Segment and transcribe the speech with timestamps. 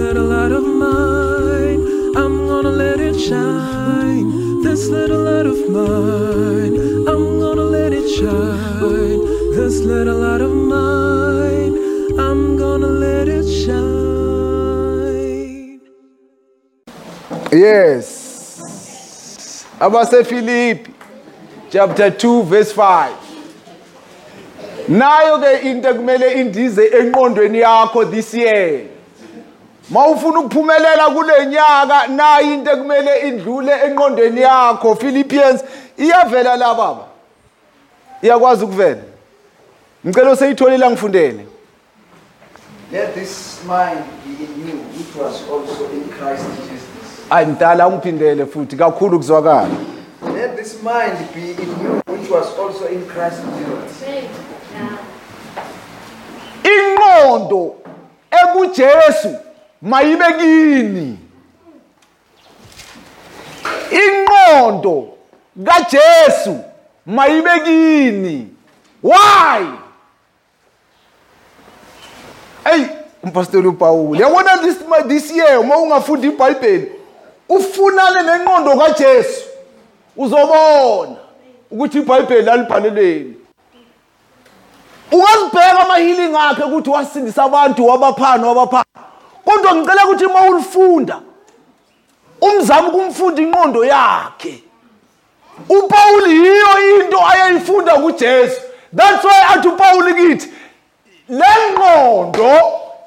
[0.00, 1.80] little light of mine,
[2.16, 4.62] I'm gonna let it shine.
[4.62, 6.74] This little light of mine,
[7.06, 9.20] I'm gonna let it shine.
[9.56, 11.74] This little light of mine,
[12.18, 13.80] I'm gonna let it shine.
[17.52, 19.66] Yes.
[19.78, 20.90] Abasefilipi
[21.70, 23.12] chapter 2 verse 5.
[24.88, 28.86] Nayo ke into kumele indize enqondweni yakho this year.
[29.90, 35.64] Mawufuna ukuphumelela kule nyaka nayo into kumele indlule enqondweni yakho Philippians
[35.98, 37.04] iyavela la baba.
[38.22, 39.02] Iyakwazi ukuvela.
[40.06, 41.46] Ngicela useyitholile ngifundele.
[42.92, 47.30] Let this mind be in you, which was also in Christ Jesus.
[47.30, 49.68] Ayintala ungiphindele futhi kakhulu kuzwakala.
[50.34, 54.08] Let this mind be in you, which was also in Christ Jesus.
[56.64, 57.74] Inqondo
[58.30, 59.38] ekuJesu
[59.82, 61.18] mayibe kini.
[63.90, 65.08] Inqondo
[65.64, 66.58] kaJesu
[67.06, 68.48] mayibe kini.
[69.02, 69.66] Why?
[72.64, 72.86] Hey,
[73.22, 76.92] umpastor uPaul, yabona this this year uma ungafunda iBhayibheli,
[77.48, 79.40] ufunane nenqondo kaJesu.
[80.16, 81.16] Uzobona
[81.70, 83.40] ukuthi iBhayibheli alibhaleleni.
[85.12, 88.84] ungazibheka ama-healing akhe ukuthi wasindisa abantu wabaphana wabaphana
[89.50, 91.20] kodwa ngicela ukuthi uma ulifunda
[92.40, 94.62] umzame ukumfunda inqondo yakhe.
[95.68, 98.60] Upawuli yiyo into ayeyifunda kujesu
[98.96, 100.48] that's why athi upawuli kithi
[101.28, 102.62] le ngqondo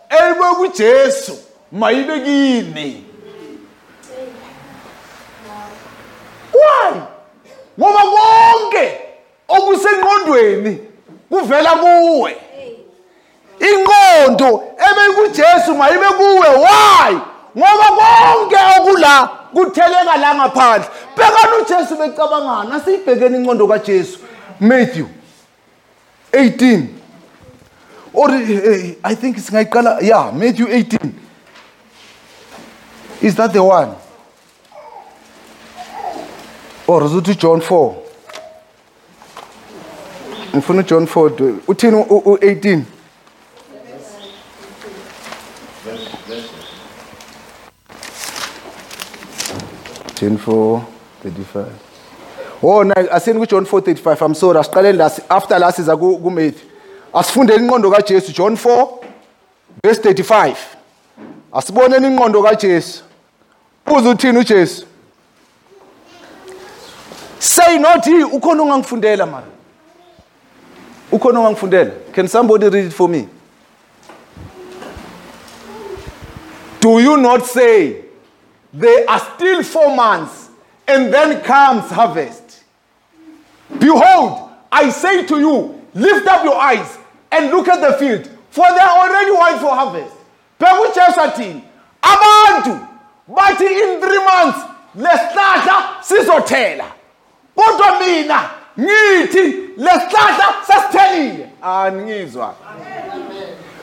[0.09, 1.38] eyibe kujesu
[1.71, 3.05] mayibe kini.
[6.53, 6.91] Why?
[7.80, 8.97] Ngoba konke
[9.47, 10.80] okusengqondweni
[11.30, 12.38] kuvela kuwe.
[13.69, 17.17] Inqondo ebekujesu mayibe kuwe why?
[17.58, 20.89] Ngoba konke okula kutheleka la ngaphandle.
[21.16, 24.20] Bhekani ujesu becabangana asiyibhekeni inqondo kajesu.
[24.59, 25.05] Matthew
[26.33, 26.88] 18
[28.14, 31.14] or eh, i think singayiqala yeah matthew 18
[33.21, 33.95] is that the one?
[36.88, 38.04] Or is it john 4
[40.54, 42.82] ngifuna uJohn 4 uthini u18
[50.20, 50.81] John 4
[51.23, 51.65] 35
[52.64, 56.67] Oh na asini ku John 4:35 I'm sorry asiqaleni la after la siza ku Matthew
[57.14, 58.87] asifundeni inqondo kaJesu John 4
[59.83, 60.55] verse 35
[61.53, 63.03] asiboneni inqondo kaJesu.
[63.87, 64.86] Uze uthini uJesu?
[67.39, 69.48] Say not he ukhona ungangifundela mara
[71.11, 71.92] ukhona ongangifundela.
[72.14, 73.27] Can somebody read it for me?
[76.83, 78.04] Do you not say
[78.73, 80.49] there are still four months
[80.88, 82.64] and then comes harvest
[83.80, 85.58] behold i say to you
[85.94, 86.98] lift up your eyes
[87.32, 90.16] and look at the field for they are already white for harvest.
[90.60, 91.64] Bekujesu athini
[92.02, 92.88] abantu
[93.27, 94.60] bathi in three months
[94.95, 96.86] lesihlahla sizothela.
[97.58, 99.44] Kodwa mina ngithi
[99.77, 101.50] lesihlahla sasithelile.
[101.61, 102.55] Aningizwa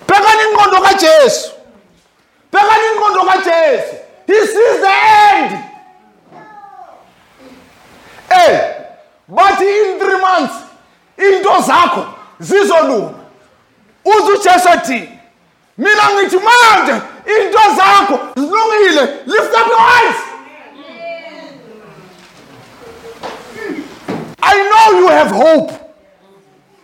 [0.06, 1.50] bhekani inqondo kajesu
[2.52, 3.96] bhekani inqondo kajesu
[4.26, 4.94] he sees the
[5.32, 5.58] end
[8.30, 8.74] eh
[9.28, 10.54] bathi in three months
[11.18, 12.06] into zakho
[12.40, 13.14] zizolunga
[14.04, 15.18] uze ujesu athini
[15.78, 20.30] mina ngithi manje into zakho zilungile lift up your eyes
[24.42, 25.94] I know you have hope.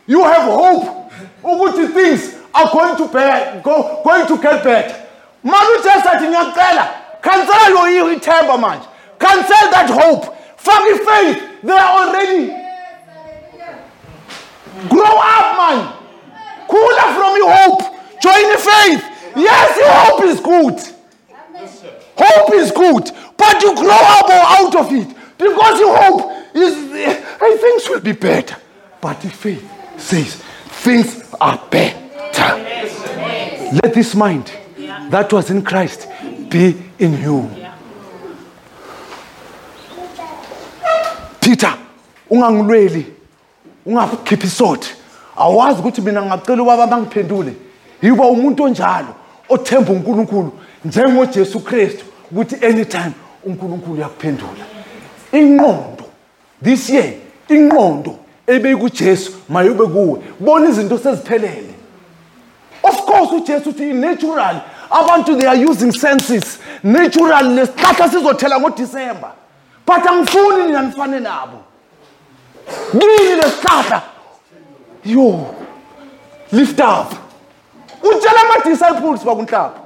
[0.06, 1.12] You have hope.
[1.43, 5.06] Ukuthi things are going to be, go, going to get better.
[5.55, 6.89] UJesu athi ngiyacela
[7.23, 8.87] cancel your ithemba manje.
[9.19, 10.37] Cancel that hope.
[10.57, 11.43] Fake faith.
[11.62, 12.47] They are already
[14.89, 15.93] grow up man.
[16.69, 17.83] Cooler from your hope.
[18.21, 19.05] Join the faith.
[19.37, 20.97] Yes, your hope is good.
[22.16, 23.10] Hope is good.
[23.37, 25.09] But you grow up or out of it
[25.39, 28.57] because your hope is hey, things will be better.
[29.01, 29.65] But the faith
[29.97, 30.37] says
[30.83, 32.03] things are better.
[33.72, 34.51] Let this mind
[35.10, 36.08] that was in Christ
[36.48, 37.50] be in you.
[41.41, 41.74] Peter,
[42.30, 43.06] ungangilweli,
[43.86, 44.88] ungakhiphi isothe.
[45.36, 47.53] Awazi ukuthi mina ngacela ubaba bangiphendule.
[48.03, 49.14] Yiba umuntu onjalo
[49.48, 50.53] othemba uNkulunkulu
[50.84, 53.12] njengoJesu Kristu ukuthi anytime
[53.44, 54.64] uNkulunkulu uyakuphendula.
[55.32, 56.04] Inqondo
[56.62, 57.12] this year
[57.48, 61.74] inqondo ebekujesu mayube kuwe bona izinto seziphelele
[62.82, 64.60] of course ujesu uthi natural
[64.91, 66.59] abantu they are using senses.
[66.83, 69.33] Natural lesihlahla sizothela ngodisemba.
[69.84, 71.65] But angifuni nina nifane nabo.
[72.92, 74.03] Kini lesihlahla
[75.04, 75.54] yo
[76.53, 77.15] lift up.
[78.03, 79.85] Utshela ama-disciples bakunhlaba.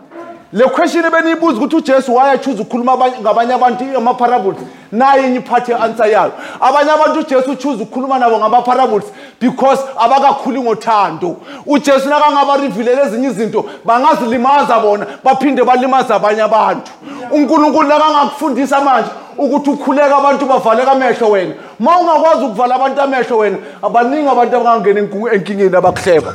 [0.53, 4.57] Le question ebeniyibuza ukuthi ujesu wayachuza ukukhuluma abanye- ngabanye abantu ama-parables
[4.93, 9.05] naye enye iphathi ye-answer yayo abanye abantu ujesu uchuza ukukhuluma nabo ngama-parables
[9.41, 11.37] because abakakhuli ngothando
[11.67, 16.91] ujesu nakangabarivulele ezinye izinto bangazilimaza bona baphinde balimaze abanye abantu
[17.31, 23.57] unkulunkulu nakangakufundisa manje ukuthi ukhuleka abantu bavaleka amehlo wena ma ungakwazi ukuvala abantu amehlo wena
[23.83, 26.33] abaningi abantu abangangena enku- enkingeni abakuhleba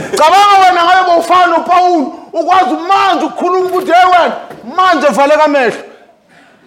[0.00, 4.36] cabanga wena ngabe bowufana nopawuli ukwazi manje ukukhuluma ukuthi hey wena
[4.76, 5.82] manje valeka amehlo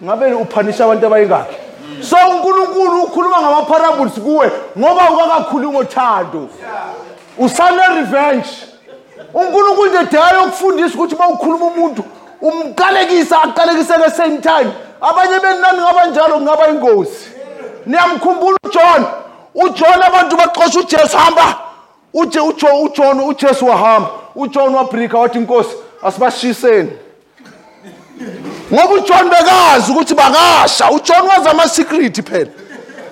[0.04, 1.56] ngabe uphanisha abantu abayingakhi
[2.00, 6.48] so unkulunkulu ukhuluma ngama-parables kuwe ngoba ukakakhuli ngothando.
[7.38, 8.48] Usane-revenge
[9.34, 12.04] unkulunkulu nje daya yokufundisa ukuthi uma ukhuluma umuntu
[12.40, 14.72] umqalekisa aqalekise the same time.
[15.00, 17.26] Abanye benani ngabanjalo kungaba ingozi.
[17.86, 19.04] Niyamkhumbula ujohn.
[19.54, 21.58] Ujohn abantu baxosha ujesu hamba.
[22.14, 24.10] Uje ujo uJohn uJesu wahamba.
[24.34, 26.90] uJohn wabrika wathi inkosi asibashiseni.
[28.72, 32.50] Ngoba uJohn bekazi ukuthi bakasha uJohn wazi ama secret phela.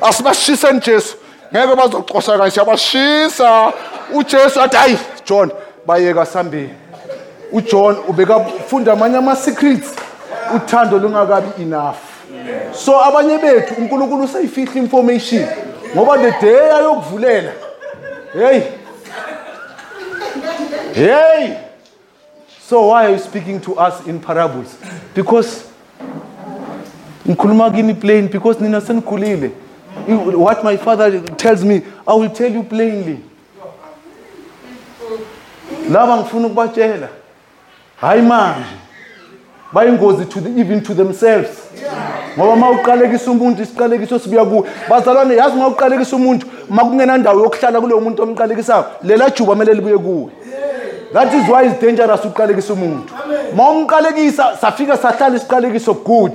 [0.02, 1.16] Asibashiseni Jesu.
[1.54, 3.72] Ngeke bazoxosha kanje siyabashisa.
[4.14, 5.50] uJesu athi hayi John
[5.86, 6.74] bayeka sambeni.
[7.52, 9.94] uJohn ubekafunda amanye ama secrets
[10.56, 11.96] uthando lungakabi enough.
[12.72, 15.46] So abanye bethu uNkulunkulu usayifihla information
[15.96, 17.52] ngoba the day ayokuvulela
[18.32, 18.62] hey!
[20.94, 21.66] Hey!
[22.60, 24.76] So why are you speaking to us in parables?
[25.14, 25.66] Because
[27.26, 29.52] ngikhuluma kini plain because nina senikhulile
[30.08, 33.20] I- what my father tells me i will tell you plainly.
[35.90, 37.08] Laba ngifuna ukubatshela.
[38.00, 38.64] Hayi manje
[39.72, 41.50] bayingozi to the, even to themselves.
[42.36, 47.80] Ngoba uma uqalekisa umuntu isiqalekiso sibuya kuwe bazalwane yazi uma uqalekisa umuntu uma kungenandawo yokuhlala
[47.80, 50.30] kuloyo muntu omqalekisayo lela juba kumele libuye kuwe.
[51.12, 53.14] That is why it's dangerous uqalekisa umuntu
[53.52, 56.32] uma umqalekisa safika sahlala isiqalekiso good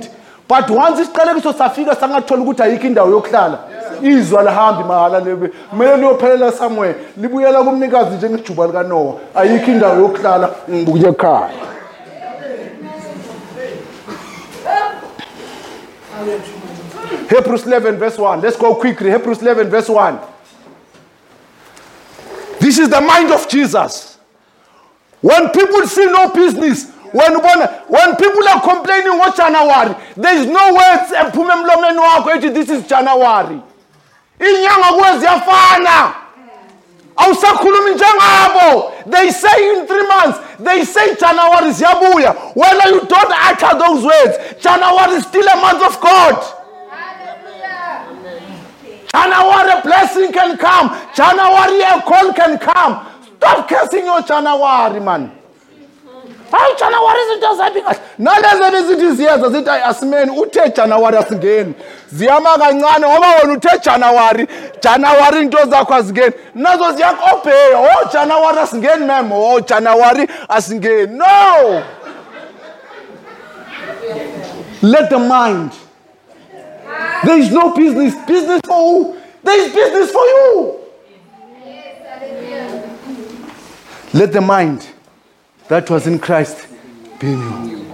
[0.48, 3.58] but once isiqalekiso safika sangathola ukuthi ayikho indawo yokuhlala
[4.02, 11.08] izwa lihambi mahala lebe kumele liyophelela somewhere libuyela kumnikazi njengejuba likanowa ayikho indawo yokuhlala ngibuye
[11.08, 11.50] ekhaya
[17.28, 18.40] Hebrews 11 verse 1.
[18.40, 19.10] Let's go quickly.
[19.10, 20.18] Hebrews 11 verse 1.
[22.60, 24.15] This is the mind of Jesus.
[25.26, 27.58] When people see no business, when, when,
[27.90, 32.54] when people are complaining what January, there is no words eh, ephume emlomeni wakho ethi
[32.54, 33.60] this is January.
[34.38, 36.14] Inyanga kuwe ziyafana.
[37.16, 38.92] awusakhulumi njengabo.
[39.10, 42.32] They say in three months they say january ziyabuya.
[42.54, 46.38] Whether you don't utter those words january is still a month of god.
[49.12, 50.94] January a blessing can come.
[51.16, 55.32] January a call can come stop cursing your january man.
[56.50, 58.60] How Chanawari is it as I because not hayi januwari izinto zabi kahle?
[58.62, 61.74] Nalezi ebezithi ziyenza zithi hayi asimeni uthe januwari asingeni
[62.12, 64.46] ziyama kancane ngoba wena uthe januwari
[64.80, 70.28] januwari into zakho azingeni nazo ziyakobheya o oh, januwari oh, asingeni mem oh, o januwari
[70.48, 71.82] asingeni no!
[74.82, 75.72] Let the mind.
[77.24, 78.14] There is no business.
[78.26, 79.16] Business for who?
[79.42, 80.85] There is business for you
[84.16, 84.86] let the mind
[85.68, 86.66] that was in Christ
[87.20, 87.86] be in you.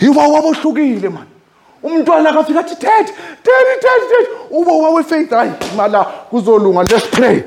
[0.00, 1.26] Yiwa wabohlukile man.
[1.82, 4.26] Umntwana akafika athi dad, dad, dad, dad.
[4.50, 7.44] Uba wawe faith hayi mala kuzolunga let's pray.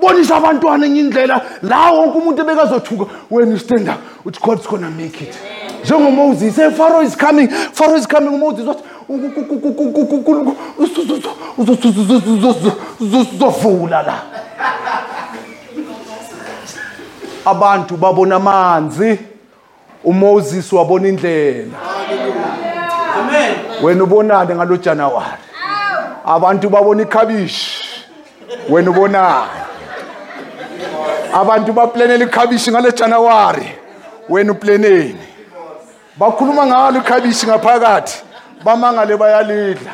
[0.00, 4.90] Bonisa abantwana enye indlela la wonke umuntu ebekazothuka when you stand up uthi God's gonna
[4.90, 5.38] make it.
[5.82, 8.82] NjengoMoses, hey Pharaoh is coming, Pharaoh is coming uMoses wathi
[13.00, 14.22] uzovula la.
[17.44, 19.18] Abantu babona amanzi
[20.04, 21.78] uMoses wabona indlela.
[23.82, 25.38] Wena ubonane ngalo January
[26.24, 27.80] abantu babona ikhabishi
[28.68, 29.60] wena ubonane
[31.34, 33.68] abantu baplanela ikhabishi ngale January
[34.28, 35.16] wena uplaneni
[36.16, 38.22] bakhuluma ngalo ikhabishi ngaphakathi
[38.64, 39.92] bamangale bayalidla.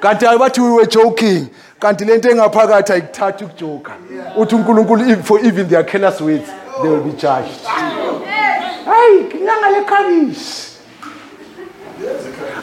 [0.00, 1.48] Kanti abathi we were joking.
[1.80, 3.92] Kanti lento engaphakathi ayikuthathi ukujoka.
[4.36, 6.48] Uthi uNkulunkulu if- for even their careless words
[6.82, 7.64] they will be judged.
[8.86, 10.64] Hayi inyanga lekhabishi.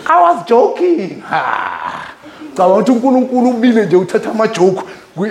[0.08, 1.22] I was joking.
[1.30, 2.06] Ha.
[2.56, 4.82] Cabanga ukuthi uNkulunkulu ubile nje uthatha amajoke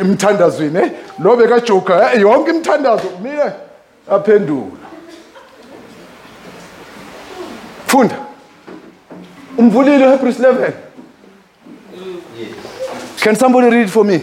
[0.01, 0.91] emthandazweni eh?
[1.19, 3.53] Lo bekajoka eh, yonke imithandazo mina
[4.11, 4.67] aphendula
[7.87, 8.15] funda.
[9.59, 10.73] Umvulile uhebrews 11
[13.25, 14.23] can somebody read for me?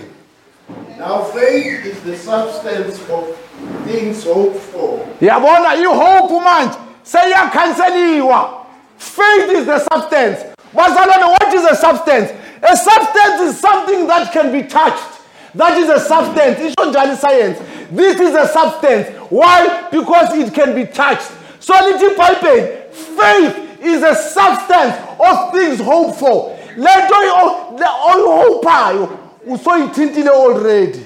[1.00, 3.36] Now faith is the substance of
[3.84, 6.78] things hoped for, yabona ihope manje.
[7.04, 8.68] Seyakhanseliwa
[9.00, 10.44] faith is the substance.
[10.72, 12.30] Bazalwane what is a substance?
[12.62, 15.20] A substance is something that can be touched.
[15.56, 16.60] That is a substance.
[16.60, 17.58] It's not just science?
[17.90, 19.10] This is a substance.
[19.32, 19.90] Why?
[19.90, 21.32] Because it can be touched.
[21.60, 27.88] So lithi ibhayibheli faith is a substance of things hoped for le nto oyi- le
[28.12, 29.10] oyihopayo
[29.48, 31.06] usoyithintile already.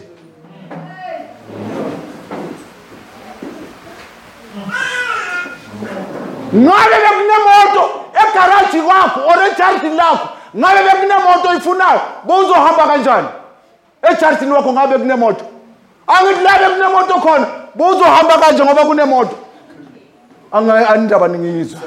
[6.53, 13.27] Ngabe bekunemoto egaraji kwakho or ejaridini lakho ngabe bekunemoto oyifunayo bowuzohamba kanjani?
[14.11, 15.45] Ejaridini wakho ngabe kunemoto?
[16.07, 19.35] Angithi la bekunemoto khona bowuzohamba kanje ngoba kunemoto?
[20.51, 21.79] Angayi- anindaba ningiyizwa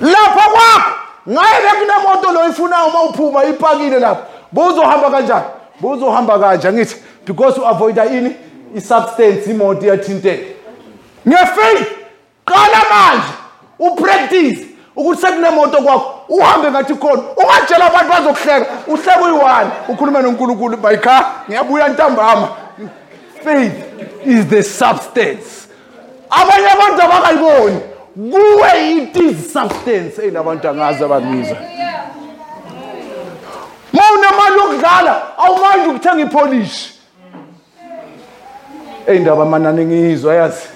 [0.00, 0.90] lapha kwakho
[1.28, 5.44] ngabe bekunemoto lo oyifunayo uma uphuma ipakile lapha bowuzohamba kanjani?
[5.80, 8.36] Bowuzohamba kanje angithi because u-avoida ini
[8.74, 10.44] i-substance imoto iyathinteka.
[11.28, 11.88] Ngefaith
[12.44, 13.32] qala manje!
[13.78, 14.66] Upractice!
[14.96, 18.66] Ukuthi sekunemoto kwakho uhambe ngathi khona ungatshela abantu bazokuhleka.
[18.86, 22.48] Uhleka uyi-one ukhulume nonkulunkulu by car ngiyabuya ntambama.
[23.44, 23.72] Faith
[24.24, 25.68] is the substance.
[26.30, 27.80] Abanye abantu abakayiboni.
[28.14, 31.56] Kuwe it is substance eyinabantu angazi abangizwa
[33.92, 36.92] ma unemali yokudlala awumanje ukuthenga ipolishi.
[39.06, 40.68] Eyindaba manani ngiyizwa yazi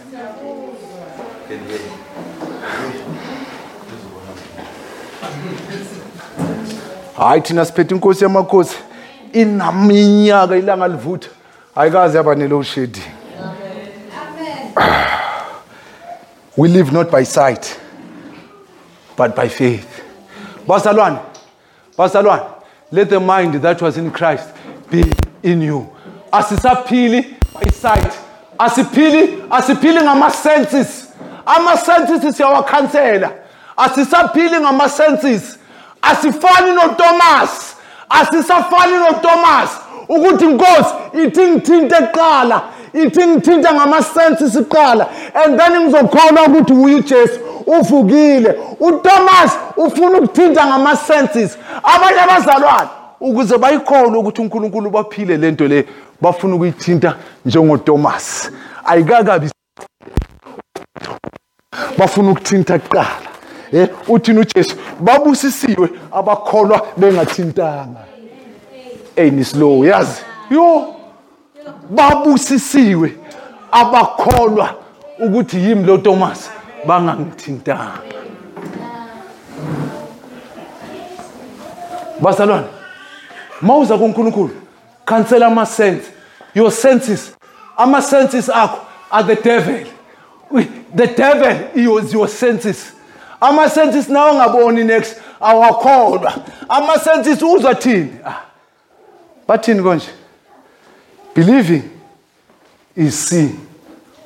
[7.18, 8.76] hayi thina siphethe inkosi yamakhosi.
[9.32, 11.28] Inaminyaka ilanga livutha.
[11.76, 13.02] Ayikaze yaba ne-load shedding
[16.56, 17.78] we live not by sight
[19.16, 20.02] but by faith.
[20.66, 21.22] Bazalwane
[21.96, 24.48] bazalwane let the mind that was in christ
[24.90, 25.04] be
[25.42, 25.90] in you.
[26.32, 28.12] As it's asisaphili by sight.
[28.58, 31.12] Asiphili asiphili ngama-senses.
[31.46, 33.32] Ama-senses siyawakhansela
[33.76, 35.58] asisaphili ngama-senses.
[36.02, 37.76] As it's falling on Thomas.
[38.10, 38.60] As asifani noThomas.
[38.88, 39.70] Asisafani noThomas.
[40.08, 40.94] Ukuthi inkosi
[41.24, 42.62] ithi ngithinte kuqala
[42.92, 51.58] ithi ngithinta ngama-senses kuqala and then ngizokholwa ukuthi uye ujesu uvukile uThomas ufuna ukuthinta ngama-senses
[51.82, 52.88] abanye abazalwane
[53.20, 55.86] ukuze bayikholwe ukuthi unkulunkulu baphile le nto le
[56.20, 58.50] bafuna ukuyithinta njengoThomas
[58.84, 59.50] ayikakabi
[61.98, 63.28] bafuna ukuthinta kuqala
[63.72, 68.04] eh uthini uJesu babusisiwe abakholwa bengathintanga
[69.16, 70.95] hey ni slow yazi yo
[71.90, 73.16] babusisiwe
[73.72, 74.74] abakholwa
[75.18, 76.50] ukuthi yimi lo Thomas
[76.86, 77.98] bangangithintanga.
[82.20, 82.66] Bazalwane
[83.60, 84.50] mawuza kuNkulunkulu
[85.04, 86.10] cancel ama sense
[86.54, 87.32] your senses
[87.76, 88.78] ama senses akho
[89.10, 89.86] are the devil.
[90.94, 92.92] The devil is your senses.
[93.40, 96.32] Ama senses nawo ngaboni next awakholwa.
[96.68, 98.18] Ama senses uzwa thini?
[98.24, 98.46] Ah
[99.48, 100.06] bathini konje?
[101.36, 101.82] Believing
[102.96, 103.60] is seeing.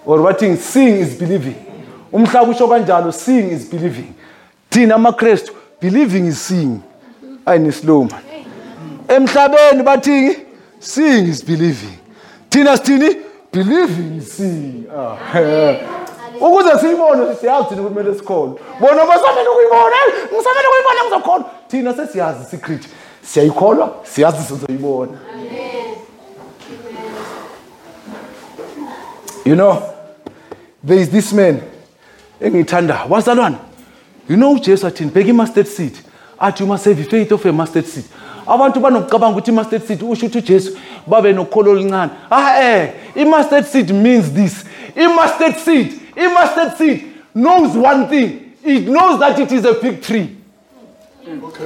[0.07, 1.57] Or bathini seeing is believing.
[2.13, 4.15] Umhlaba usho kanjalo seeing is believing.
[4.71, 5.51] Thina amakrestu
[5.81, 6.83] believing is seeing.
[7.47, 8.23] Ayinislow man.
[9.09, 10.47] Emhlabeni bathini
[10.79, 11.99] seeing is believing.
[12.49, 13.27] Thina sithini?
[13.53, 14.87] Believing is seeing.
[14.91, 15.17] Ah.
[16.41, 21.95] ukuze siyibone siyazi thina ukuthi kumele sikholwe bona basamele ukuyibona "Hey, ngisamele ukuyibona ngizokholwa thina
[21.95, 22.83] sesiyazi secret
[23.23, 25.13] siyayikholwa siyazi sizoyibona.
[29.45, 29.83] You know
[30.87, 31.61] there is this man
[32.41, 33.57] engiyithandayo bazalwane
[34.29, 35.93] you know ujesu athini bheka i-mustard seed.
[36.39, 38.05] Athi you must have faith of a mustard seed.
[38.47, 42.11] Abantu banokucabanga ukuthi i-mustard seed usho ukuthi ujesu babe nokholo oluncane.
[42.31, 44.65] Ah eh i-mustard seed means this.
[44.97, 47.05] I-mustard seed i-mustard seed
[47.35, 48.55] knows one thing.
[48.65, 50.37] It knows that it is a big tree.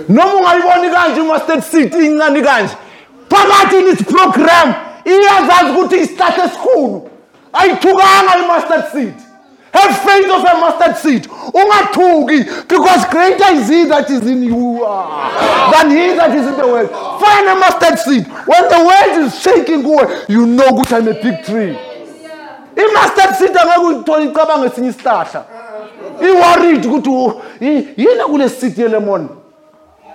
[0.08, 2.76] Noma ungayiboni kanje i-mustard seed incane kanje
[3.28, 7.10] phakathi in its program iyazazi ukuthi isihlahla esikhulu.
[7.54, 9.14] Ayithukanga i-mustard seed.
[9.72, 11.22] Have faith of a mustard seed.
[11.24, 16.56] Ungathuki because greater is he that is in you ah, than he that is in
[16.56, 16.90] the world.
[17.20, 18.26] Find a mustard seed.
[18.46, 21.76] When the world is shaking kuwe you know ukuthi i'm a big tree.
[22.76, 25.44] I-mustard seed angeke uyithole icabanga esinye isihlahla.
[26.20, 29.28] I-worried ukuthi oh, yi- yini kule seed yelemon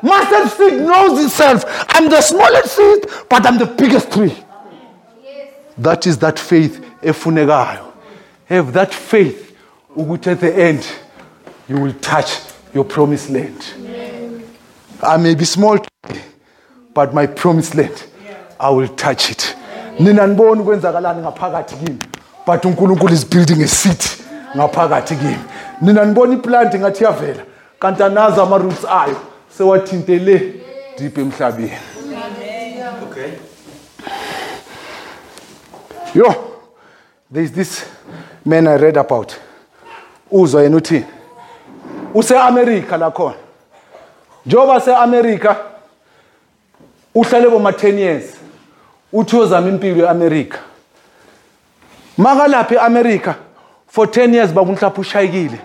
[0.02, 1.66] mustard seed knows itself.
[1.90, 4.32] I'm the smallest seed but i'm the biggest tree
[5.84, 7.92] that is that faith efunekayo.
[8.46, 9.56] Have that faith
[9.96, 10.88] ukuthi at the end
[11.68, 12.40] you will touch
[12.74, 13.74] your promised land.
[15.02, 15.80] I may be small
[16.94, 18.04] but my promised land
[18.60, 19.56] i will touch it.
[20.00, 22.00] Nina niboni kwenzakalani ngaphakathi kimi
[22.46, 24.24] but unkulunkulu is building a city
[24.56, 25.44] ngaphakathi kimi.
[25.82, 27.46] Nina nibona iplant ngathi yavela
[27.80, 29.18] kanti anazi ama-roots ayo
[29.58, 30.54] sewathintele
[30.98, 31.72] deep emhlabeni
[36.16, 36.36] yo
[37.34, 37.86] there's this
[38.46, 39.34] man i read about.
[40.32, 41.06] Uzwa yena uthini
[42.14, 43.36] use-amerika lakhona
[44.46, 45.56] njengoba se-amerika
[47.16, 48.24] uhlale boma-10 years
[49.14, 50.60] uthi uyozama impilo e-amerika
[52.18, 53.36] makalapha e-amerika
[53.88, 55.60] for 10 years bakunhlapha ushayikile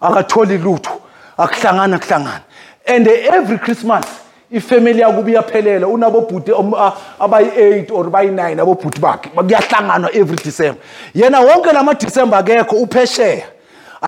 [0.00, 1.00] akatholi lutho
[1.36, 2.40] akuhlangana kuhlangana
[2.86, 4.04] and every christmas
[4.52, 9.28] ifamily yakuba iyaphelela unabobhuti um, a- abayi-8 or bayi-9 abobhuti bakhe.
[9.34, 10.80] Kuyahlanganwa every december.
[11.14, 13.44] Yena wonke lama-december akekho uphesheya.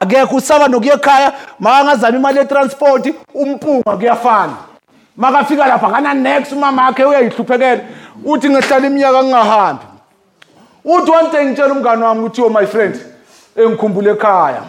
[0.01, 4.57] Akekho usaba nokuya ekhaya makangazami imali yetransport umpunga kuyafana.
[5.17, 7.81] Makafika lapha kana next umama akhe uyayihluphekela.
[8.25, 9.85] Uthi ngihlala iminyaka ngingahambi.
[10.85, 13.01] Uthi one day ngitshela umngane wami ukuthi yo my friend
[13.57, 14.63] engikhumbule ekhaya.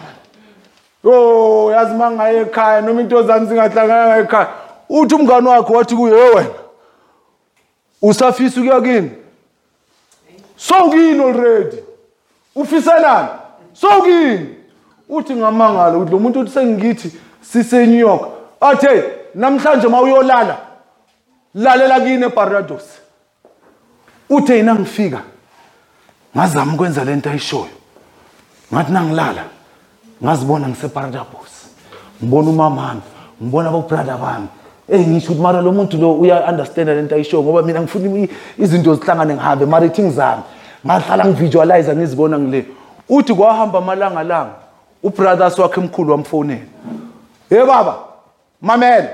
[1.04, 4.48] Yo yazi uma ngaye ekhaya noma into zami zingahlanganga ekhaya.
[4.88, 6.50] Uthi umngane wakhe wathi kuye "Yo wena
[8.02, 9.10] usafisa ukuya kini?
[10.56, 11.76] Sowukini already.
[12.54, 13.28] Ufiselani
[13.72, 14.48] sowukini
[15.08, 18.22] uthi ngamangala ukuthi lo muntu uthi sengithi sise-new york.
[18.60, 20.56] Athe namhlanje uma uyolala
[21.54, 22.84] lalela kini ebarbados
[24.30, 25.20] uthe yina ngifika
[26.36, 27.76] ngazama ukwenza le nto ayishoyo.
[28.72, 29.44] Ngathi nangilala
[30.24, 31.52] ngazibona ngiseparadabos
[32.22, 33.02] ngibona umamami
[33.42, 34.48] ngibona abobrada bami.
[34.88, 38.28] Eyi ngisho ukuthi mara lo muntu lo uya-understanda le nto ayishoyo ngoba mina ngifuna
[38.58, 40.42] izinto zihlangane ngihambe mara ithi ngizami
[40.86, 42.66] ngahlala ngivisualize ngizibona ngile.
[43.08, 44.54] Uthi kwahamba amalanga langa
[45.02, 46.60] ubrothers wakhe mkhulu wamfonela.
[47.50, 47.94] Ye baba
[48.62, 49.08] mamele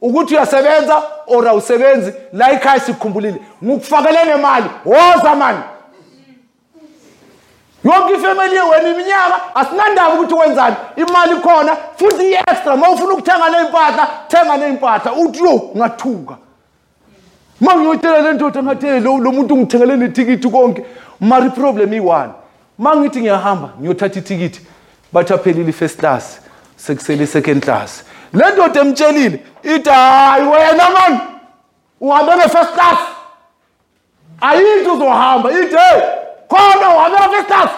[0.00, 5.58] ukuthi uyasebenza or awusebenzi la ekhaya sikukhumbulile ngikufakele nemali woza mani?
[7.84, 10.76] Yonke ifamily yewena iminyaka asinandaba ukuthi wenzani?
[10.96, 12.74] Imali khona futhi i-extra.
[12.74, 16.36] Uma ufuna ukuthenga ney'mpahla thenga ney'mpahla uthi yo ngathuka.
[17.60, 20.84] Uma ngiyotshela le ndoda ngathi lo muntu ngithengele nethikithi konke.
[21.20, 22.32] Mara iproblem iyi-one
[22.78, 24.60] uma ngithi ngiyahamba ngiyothatha ithikithi
[25.12, 26.40] bathi aphelile i-first class
[26.76, 28.04] sekusele i-second class.
[28.32, 31.18] Le ndoda emtshelile ithi hayi wena mani
[32.00, 32.98] uhambe nge-first class.
[34.40, 36.17] Ayinto uzohamba ithi hey
[36.48, 37.70] khona uhambe nge-first class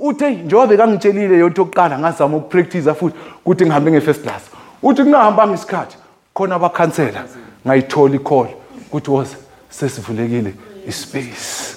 [0.00, 4.42] uthi eyi njengoba bekangitshelile yonto yokuqala ngazama ukupractice futhi ukuthi ngihambe nge-first class.
[4.82, 5.96] Uthi kungahambanga isikhathi
[6.34, 7.24] khona abakhansela
[7.66, 8.48] ngayithola icall
[8.86, 9.36] ukuthi woza
[9.70, 10.54] sesivulekile
[10.88, 11.76] ispace.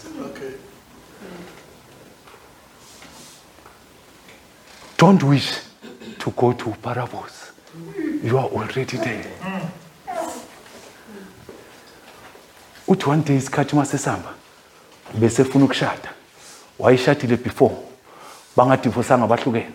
[4.98, 5.60] Don't wish
[6.20, 7.52] to go to parables.
[8.24, 9.26] You are already there.
[12.88, 14.30] Uthi one day isikhathi uma sesihamba
[15.20, 16.23] besefuna ukushada.
[16.84, 17.76] Wayeshadile before.
[18.56, 19.74] Bangadivosanga bahlukene.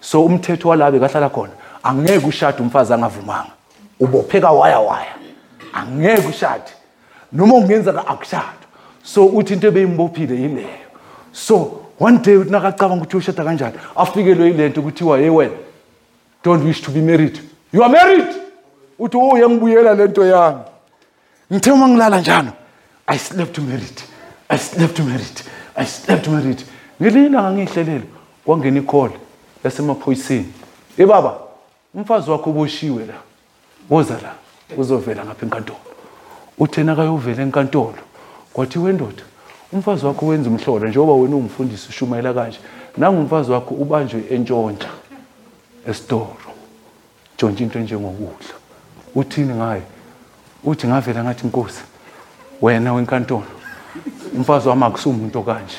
[0.00, 3.52] So umthetho wala bekahlala khona angeke ushade umfazi angavumanga.
[4.00, 5.14] Ubopheka waya waya.
[5.72, 6.72] Angeke ushade.
[7.32, 8.68] Noma ungenzeka akushadwa
[9.02, 10.68] so uthi into ebeyimbophile yileyo
[11.32, 15.56] so one day uthi nakacabanga ukuthi ushada kanjani afikelwe yile nto kuthiwa ye wena
[16.42, 17.40] don't wish to be married.
[17.72, 18.28] You are married?
[18.98, 20.62] Uthi oh yangibuyela le nto yami.
[21.52, 22.52] Ngithe uma ngilala njalo
[23.06, 24.02] i slept married.
[24.48, 25.42] I slept married.
[25.78, 26.64] I slept married
[27.02, 28.04] ngelinye ilanga ngiyihlelela
[28.44, 29.10] kwangena icall
[29.64, 30.52] yasemaphoyiseni.
[30.98, 31.38] E baba
[31.94, 33.14] umfazi wakho uboshiwe la.
[33.90, 34.34] Woza la
[34.76, 35.78] uzovela ngapha enkantolo.
[36.58, 38.02] Uthena kayovela enkantolo.
[38.52, 39.22] Kwathi wendoda
[39.72, 42.58] umfazi wakho wenza umhlolo njengoba wena ungumfundisi ushumayela kanje.
[42.96, 44.88] Nangumfazi wakho ubanjwe entshontsha
[45.86, 46.50] esitoro.
[47.34, 48.54] Ntshontsha into enjengokudla
[49.14, 49.82] uthini ngaye?
[50.64, 51.82] Uthi ngavela ngathi nkosi
[52.62, 53.57] wena wenkantolo
[54.36, 55.78] umfazi wami akusumuntu kanje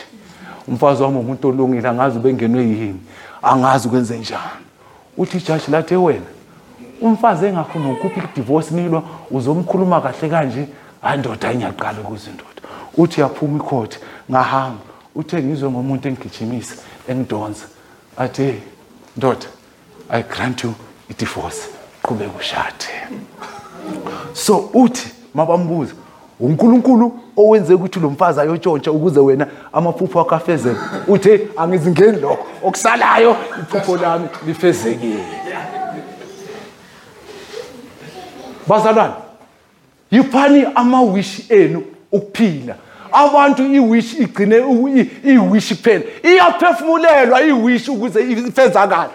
[0.68, 3.02] umfazi wami umuntu olungile angazi ubengenwe yini
[3.42, 4.66] angazi ukwenze njani.
[5.18, 6.26] Uthi ijaji lathi wena
[7.02, 10.68] umfazi engakhona ukuphi idivorce nilwa uzomkhuluma kahle kanje?
[11.02, 12.62] Hayi ndoda ngiyaqala ukuze ndoda.
[12.98, 14.00] Uthi yaphuma ikhoti
[14.32, 14.82] ngahamba
[15.16, 16.76] uthe ngizwe ngomuntu engigijimisa
[17.08, 17.66] engidonsa.
[18.18, 18.60] Athi hey
[19.18, 19.48] ndoda
[20.10, 20.74] i grant you
[21.10, 21.62] idivorce
[22.04, 22.86] qhubeka ushade.
[24.34, 25.94] So uthi mabambuza
[26.40, 30.80] unkulunkulu owenze ukuthi lo mfazi ayotshontsha ukuze wena amaphupho akho afezeke.
[31.08, 35.24] Uthe angizingeni lokho okusalayo iphupho lami lifezekile.
[38.68, 39.14] Bazalwane
[40.12, 42.76] yiphani amawishi enu ukuphila.
[43.12, 49.10] Abantu iwish igcine u- i- iwish kuphela iyaphefumulelwa iwish ukuze ifezakale.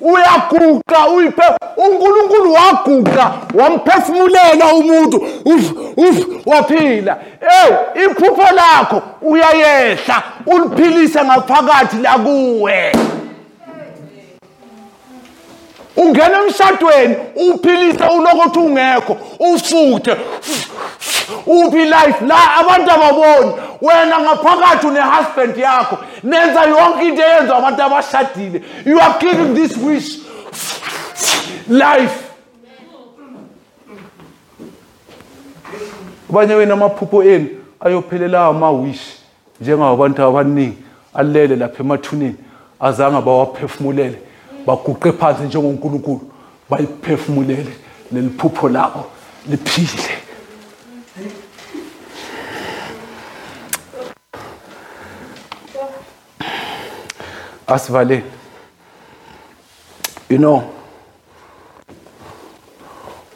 [0.00, 1.42] Uyaguqa uyiphe
[1.76, 5.16] unkulunkulu waguqa wamphefumulela umuntu.
[5.44, 7.16] Uf uf waphila.
[7.40, 12.92] Ew iphupho lakho uyayehla uliphilise ngaphakathi la kuwe
[15.96, 20.16] ungena emshadweni uphilise ulokuthi ungekho ufuthe
[21.46, 22.24] uphi life?
[22.26, 23.52] La abantu ababoni.
[23.80, 25.98] Wena ngaphakathi une-husband yakho.
[26.22, 28.62] Nenza yonke into eyenziwa abantu abashadile.
[28.86, 30.18] You are giving this wish.
[31.68, 32.24] Life.
[36.30, 37.48] Abanye wena amaphupho enu
[37.80, 39.00] ayophelela ama-wish
[39.60, 40.78] njengabantu abaningi.
[41.14, 42.36] Alele lapha emathuneni.
[42.80, 44.18] Azange bawaphefumulele.
[44.66, 46.20] Baguqe phansi njengonkulunkulu.
[46.70, 47.72] Bayiphefumulele.
[48.12, 49.04] Leli phupho labo
[49.50, 50.27] liphile.
[57.68, 58.22] Asivaleni
[60.30, 60.62] you know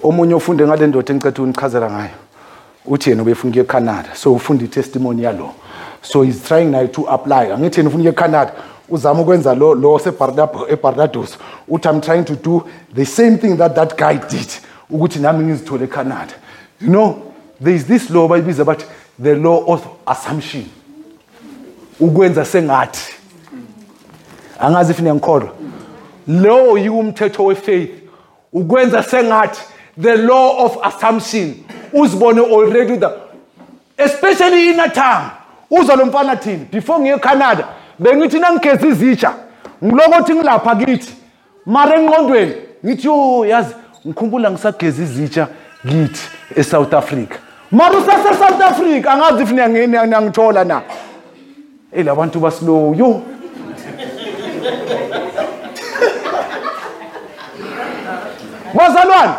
[0.03, 2.11] omunye ufunde ngale ndoda engicethe unichazela ngayo
[2.87, 5.55] uthi yena ubefuna ukuya ecanada so ufunda itestimony yalo.
[6.03, 7.53] So he's trying naye to apply.
[7.53, 8.53] Angithi yena ufuna ukuya ecanada
[8.89, 12.63] uzama ukwenza lo lo seBarnab- ebarbados uthi i'm trying to do
[12.95, 14.49] the same thing that that guy did
[14.91, 16.33] ukuthi nami ngizithole ecanada
[16.81, 17.15] you know
[17.63, 18.85] there is this law bayibiza bathi
[19.23, 20.65] the law of assumption.
[22.01, 23.15] Ukwenza sengathi.
[24.63, 25.49] Angazi if niyangikholwa
[26.29, 27.91] lo yiwumthetho wefaith.
[28.53, 29.61] Ukwenza sengathi
[30.03, 31.55] the law of assumption
[31.93, 33.09] uzibone already the
[33.99, 35.31] especially inathanga
[35.71, 37.65] uza lo mfana thini before ngiye ecanada
[37.99, 39.33] bengithi nangigeza izitsha
[39.85, 41.15] ngilokothi ngilapha kithi
[41.67, 42.53] mara engqondweni
[42.87, 43.75] ngithi yo yazi
[44.07, 45.49] ngikhumbula ngisageza izitsha
[45.89, 47.35] kithi esouth africa.
[47.71, 50.83] Mara usase-south africa angazi if niyangi- niyangi- niyangithola na?
[51.93, 53.23] Eyi la bantu baslow yo
[58.75, 59.33] bazalwane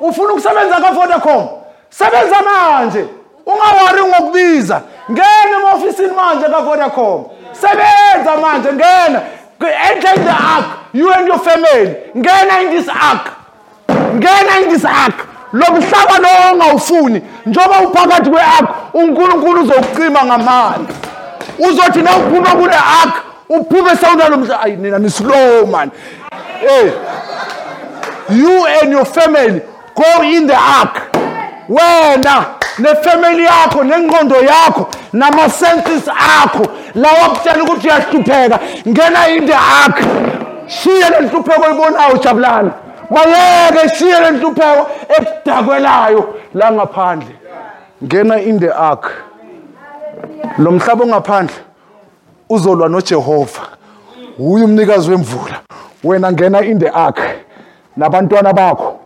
[0.00, 1.48] ufuna ukusebenza ka-vodacom?
[1.90, 3.04] Sebenza manje.
[3.46, 4.80] Ungawari ngokubiza.
[5.10, 7.24] Ngena ema-ofisini manje ka-vodacom.
[7.52, 9.22] Sebenza manje ngena
[9.60, 11.94] enter in the ark you and your family.
[12.14, 13.30] Ngena in this ark
[13.88, 20.92] ngena in this ark lo mhlaba lo ongawufuni njengoba uphakathi kwe-ark unkulunkulu uzokucima ngamanzi
[21.58, 23.14] uzothi na uphuma kule ark
[23.48, 25.90] uphume esawunda lo mhlaba ayi nina ni-slow man.
[26.60, 26.92] Hey
[28.30, 29.60] you and your family
[29.94, 31.12] go in the ark.
[31.68, 32.46] Wena
[32.78, 40.00] nefamily yakho nengqondo yakho nama-senses akho lawa kutshela ukuthi uyahlupheka ngena in the ark.
[40.66, 42.72] Shiye le nhlupheko oyibonayo jabulana
[43.10, 47.34] bayeke shiye le nhlupheko ekudakwelayo la ngaphandle.
[48.02, 49.12] Ngena in the ark.
[50.58, 51.54] Lo mhlaba ongaphandle.
[52.54, 53.62] Uzolwa noJehova.
[54.38, 55.60] Uye umnikazi wemvula.
[56.04, 57.20] Wena ngena in the ark
[57.96, 59.00] nabantwana bakho.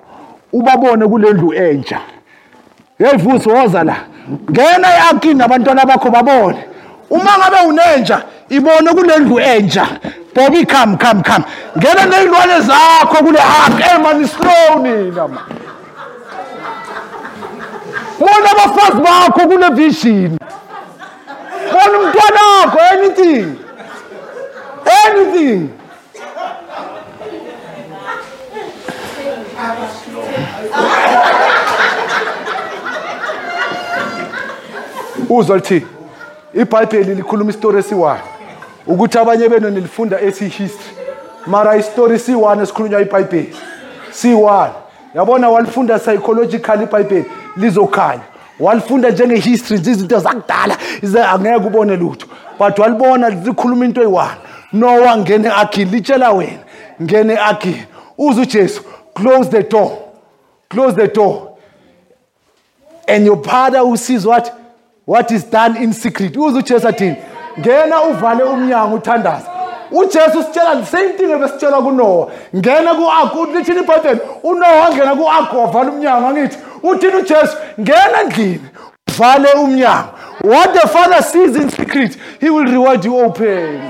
[0.53, 2.01] Ubabone kule ndlu entsha.
[2.99, 3.97] Hey vusi woza la.
[4.51, 6.65] Ngena earkini nabantwana bakho babone.
[7.11, 9.87] Uma ngabe unenja ibone kule ndlu entsha.
[10.35, 11.45] Bobi come come come.
[11.79, 13.83] Ngena nezilwane zakho kule ark.
[14.29, 15.45] Slow nina man.
[18.19, 20.39] Bona abafazi bakho kule vision.
[22.13, 23.57] Bona umntwana wakho anything.
[25.07, 25.71] Anything.
[35.31, 35.87] Uzwa lithi
[36.55, 38.21] ibhayibheli likhuluma isitori esiwani
[38.87, 40.97] ukuthi abanye benu nilifunda esihistory
[41.47, 43.57] mara isitori siyi-one esikhulunywa ibhayibheli
[44.11, 44.73] siyi-one.
[45.15, 47.25] Yabona walifunda psychological ibhayibheli
[47.57, 48.38] lizokhanya.
[48.61, 52.27] Walifunda njenge-history nje izinto zakudala ize angeke ubone lutho.
[52.59, 54.37] But walibona likhuluma into eyi-one.
[54.73, 56.59] Nowa ngene akhini litshela wena
[57.03, 57.85] ngene akhini
[58.19, 58.83] uze ujesu
[59.15, 59.91] close the door
[60.69, 61.49] close the door.
[63.09, 64.55] And your father who sees what
[65.05, 66.37] what is done in secret?
[66.37, 67.17] Uze ujesu athini
[67.59, 69.58] ngena uvale umnyango uthandaza
[69.91, 72.31] ujesu usitshela the same thing ebesitshelwa kunowa.
[72.57, 77.57] Ngena ku-ark lithini ibhayibheli unowa wangena ku-ark wavala umnyango angithi uthini ujesu?
[77.81, 78.61] Ngena endlini
[79.09, 80.09] uvale umnyango.
[80.41, 83.81] What the father sees in secret he will reward you open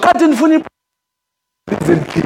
[0.00, 2.22] khathi nifuna endlini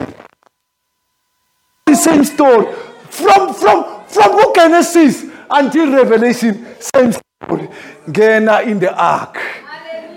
[1.87, 2.67] the same story.
[3.11, 7.69] From from from Genesis until Revelation same story.
[8.07, 9.39] Ngena in the ark.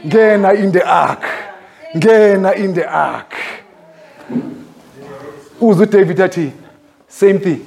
[0.03, 1.23] Ngena in the ark.
[1.95, 3.36] Ngena in the ark.
[5.60, 6.54] Uzu David athi
[7.08, 7.65] same thing.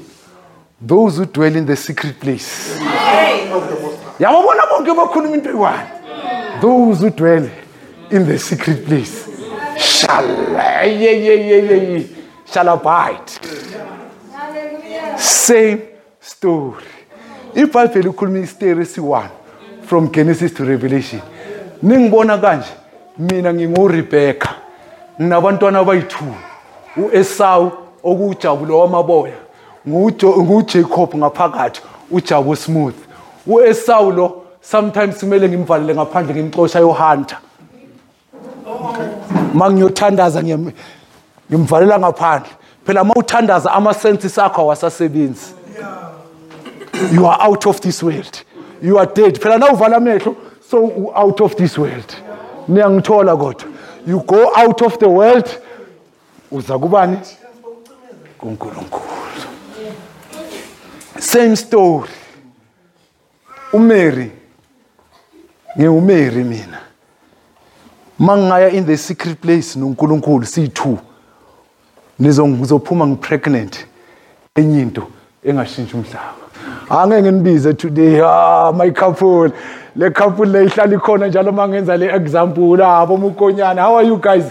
[0.80, 2.78] Those who dwell in the secret place.
[4.18, 6.60] Yababona bonke bakhuluma into eyi-one.
[6.60, 7.48] Those who dwell
[8.10, 9.28] in the secret place.
[9.78, 10.26] Shall
[12.46, 13.30] shall abide.
[15.18, 15.82] Same
[16.20, 16.84] story.
[17.54, 19.30] Ibhayibheli ikhuluma isiteri esi-one
[19.82, 21.22] from genesis to revelation.
[21.82, 22.83] Ningibona kanje
[23.18, 24.48] mina ngingurebheka
[25.20, 26.34] nginabantwana abayi-two.
[26.96, 27.72] U-esawu
[28.02, 29.34] okuwujabulo wamaboya.
[29.88, 32.94] Ngujacob ngaphakathi ujabu smooth.
[33.46, 37.38] U-esawu lo sometimes kumele ngimvalele ngaphandle ngimxosha yohunter.
[39.54, 40.72] Ma ngiyothandaza ngiyam-
[41.52, 42.50] ngimvalela ngaphandle.
[42.86, 45.54] Phela uma uthandaza ama-senses akho awasasebenzi.
[47.12, 48.42] You are out of this world.
[48.82, 49.38] You are dead.
[49.40, 50.36] Phela na uvala amehlo
[50.70, 52.14] so out of this world.
[52.68, 53.64] Niyangithola kodwa.
[54.06, 55.48] You go out of the world
[56.50, 57.18] uza kubani?
[58.38, 59.04] Kunkulunkulu.
[61.18, 62.10] Same story.
[63.72, 64.30] Umary
[65.78, 66.78] ngiwumary mina.
[68.18, 70.98] Mangingaya in the secret place nonkulunkulu siyi-two
[72.20, 73.86] nizo- ngizophuma ngipregnant.
[74.56, 75.02] Enye into
[75.44, 76.34] engashintsha umhlaba.
[76.90, 79.50] Angeke nginibize today ah my couple.
[79.96, 84.16] Le couple le ihlala ikhona njalo uma ngenza le example ah bomukonyana how are you
[84.16, 84.44] guys?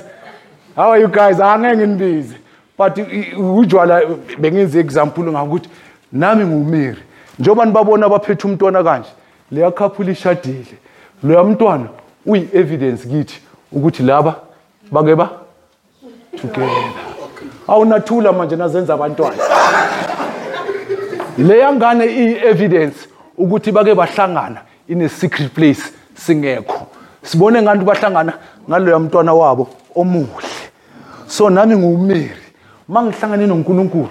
[0.76, 1.40] How are you guys?
[1.40, 2.36] Angeke nginibize
[2.78, 2.98] but
[3.38, 4.02] ujwala
[4.40, 5.70] bengenza example ngakuthi
[6.12, 6.98] nami ngumary
[7.40, 9.10] njengoba nibabona abaphethe umntwana kanje?
[9.52, 10.78] Leya couple ishadile.
[11.24, 11.86] Loya mntwana
[12.26, 14.36] uyi-evidence kithi ukuthi laba
[14.92, 15.30] bake ba?
[16.42, 16.70] Together
[17.68, 19.38] awunathula manje nazenza abantwana.
[21.38, 24.62] Leya ngane iyi-evidence ukuthi bake bahlangana.
[24.88, 26.88] In a secret place singekho.
[27.24, 28.34] Sibone ngathi bahlangana
[28.70, 30.48] ngaloya mntwana wabo omuhle?
[31.28, 32.32] So nami nguwumeri
[32.90, 34.10] uma ngihlangane nonkulunkulu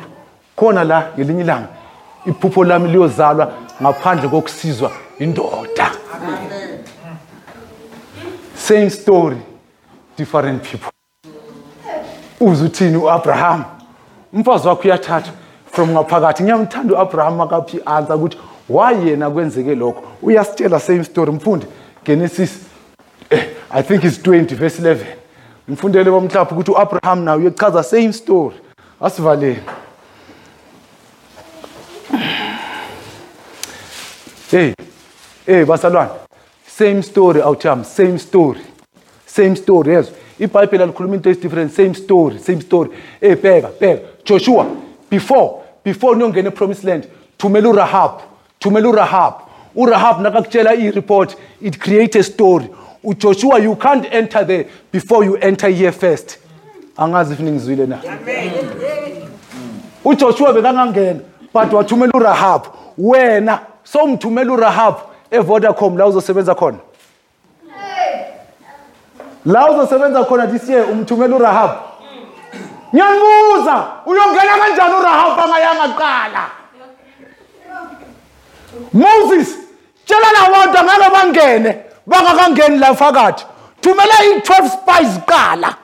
[0.57, 1.69] khona la ngelinye ilanga
[2.27, 5.91] iphupho lami liyozalwa ngaphandle kokusizwa indoda.
[8.55, 9.37] Same story
[10.17, 10.91] different people.
[12.41, 13.65] Uze uthini u-abraham?
[14.33, 15.33] Umfazi wakho uyathathwa
[15.67, 16.43] from ngaphakathi.
[16.43, 20.03] Ngiyamthanda u-abraham akaphi answer ukuthi why yena kwenzeke lokho?
[20.23, 21.67] Uyasitshela same story mfundi.
[22.05, 22.51] Genesis
[23.31, 24.97] eh, i think it's 20 verse 11
[25.69, 28.57] mfundele bomhlapha ukuthi u-abraham nawe uyechaza same story.
[29.01, 29.59] Asivaleni
[34.51, 34.75] hey
[35.47, 36.11] hey basalwane.
[36.67, 38.61] Same story awuthami same story.
[39.27, 42.91] Same story yezwa ibhayibheli alikhuluma into different same story same story.
[43.21, 44.03] Hey bheka bheka.
[44.25, 44.67] Joshua
[45.11, 45.51] before
[45.85, 47.07] before niyongena epromised land
[47.39, 48.32] thumela urahab
[48.63, 49.35] thumela urahab.
[49.75, 52.69] Urahab nakakutshela i-report it create a story.
[53.05, 56.39] Ujoshua you can't enter there before you enter here first.
[56.97, 57.99] Angazi if ningizwile na.
[60.05, 61.21] Ujoshua bekangangena
[61.53, 62.67] but wathumela urahab.
[62.99, 64.97] Wena somthumela urahab
[65.31, 66.79] evodacom la uzosebenza khona.
[69.45, 71.71] La uzosebenza khona this year umthumela urahab.
[72.95, 75.39] Ngiyanibuza uyongena kanjani urahab?
[75.41, 76.62] Angayanga kuqala.
[78.93, 79.57] Moses
[80.07, 83.45] tshela labantu angeke bangene bangakangeni la phakathi
[83.83, 85.77] thumela i-12 spies kuqala.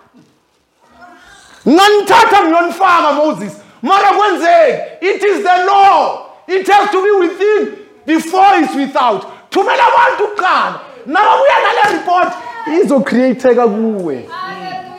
[1.68, 3.52] Nganithatha ngiyonifaka moses.
[3.82, 6.26] Mara kwenzeki it is the law.
[6.46, 9.50] It has to be within before it's without.
[9.50, 10.80] Thumela abantu kuqala.
[11.06, 12.32] Nakabuya nale report
[12.66, 14.28] izocreateka kuwe.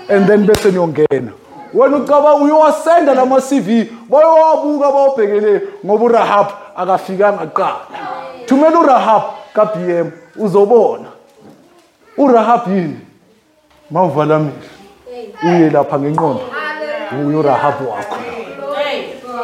[0.10, 1.32] And then bese niyongena.
[1.74, 7.80] Wena ucaba uyowasenda lama-cv bayowabuka bawubhekele ngoba urahab akafikanga kuqala.
[8.46, 11.10] Thumela urahab ka-b m uzobona.
[12.18, 13.00] Urahab yini?
[13.92, 14.54] Mawuvala amehlo
[15.44, 16.42] uye lapha ngenqondo.
[17.26, 18.18] Uye urahab wakho.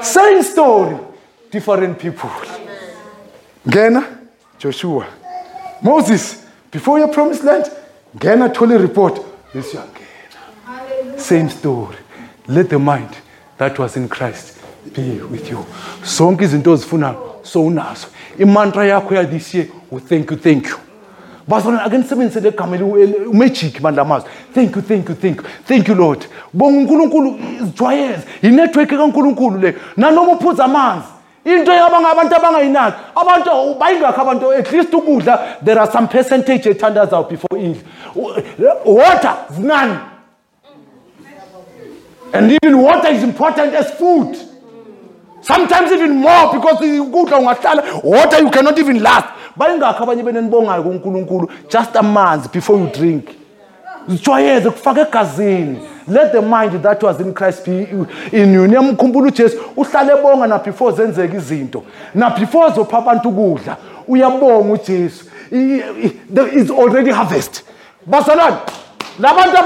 [0.01, 0.97] Same story
[1.51, 2.29] different people.
[3.67, 4.03] Ngena
[4.59, 5.05] joshua.
[5.81, 7.71] Moses before your promised land
[8.17, 9.21] ngena thole report
[9.53, 11.19] bese uyangena.
[11.19, 11.97] Same story
[12.47, 13.09] let the mind
[13.57, 14.57] that was in christ
[14.95, 15.65] be with you.
[16.03, 18.07] Zonke izinto ozifunayo so unazo.
[18.39, 20.77] Imantra yakho ya this year u-thank you thank you.
[21.47, 25.43] Bazona ake nisebenzise le gama amazwi thank you thank you thank you.
[25.67, 26.25] Thank you lord.
[26.53, 29.75] Bonga unkulunkulu zijwayeze inethiwekhi kankulunkulu le.
[29.97, 31.07] Nanoma uphuza amanzi
[31.45, 32.97] into abantu abangayinaki.
[33.15, 37.81] Abantu bayingakho abantu at least ukudla there are some percentage ethandazayo before idle
[38.85, 39.97] water zinani
[42.35, 44.37] and even water is important as food.
[45.41, 49.27] Sometimes even more because ukudla ungahlala water you cannot even last.
[49.57, 53.29] Bayingakho abanye benenibongayo kunkulunkulu just amanzi before you drink.
[56.07, 57.87] Let the mind that was in christ be
[58.31, 58.67] in you.
[58.67, 61.83] Niyamkhumbula ujesu uhlale ebonga nabefore zenzeka izinto.
[62.13, 65.25] Nabefore zopha abantu ukudla uyabonga ujesu.
[65.49, 67.63] There is already harvest.
[68.05, 68.57] Bazalwane
[69.19, 69.57] labantu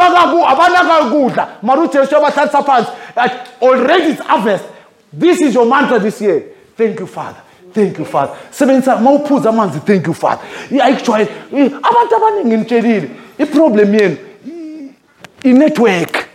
[0.47, 2.91] abanakakudla mara ujesu uyabahlalisa phansi.
[3.62, 4.63] Already it's harvest.
[5.13, 6.43] This is your mantra this year.
[6.77, 7.41] Thank you father.
[7.73, 8.33] Thank you father.
[8.51, 10.41] Sebenzisa ma uphuza amanzi thank you father.
[10.71, 14.17] I- abantu abaningi nitshelile iproblem yenu
[15.43, 16.25] inetwork.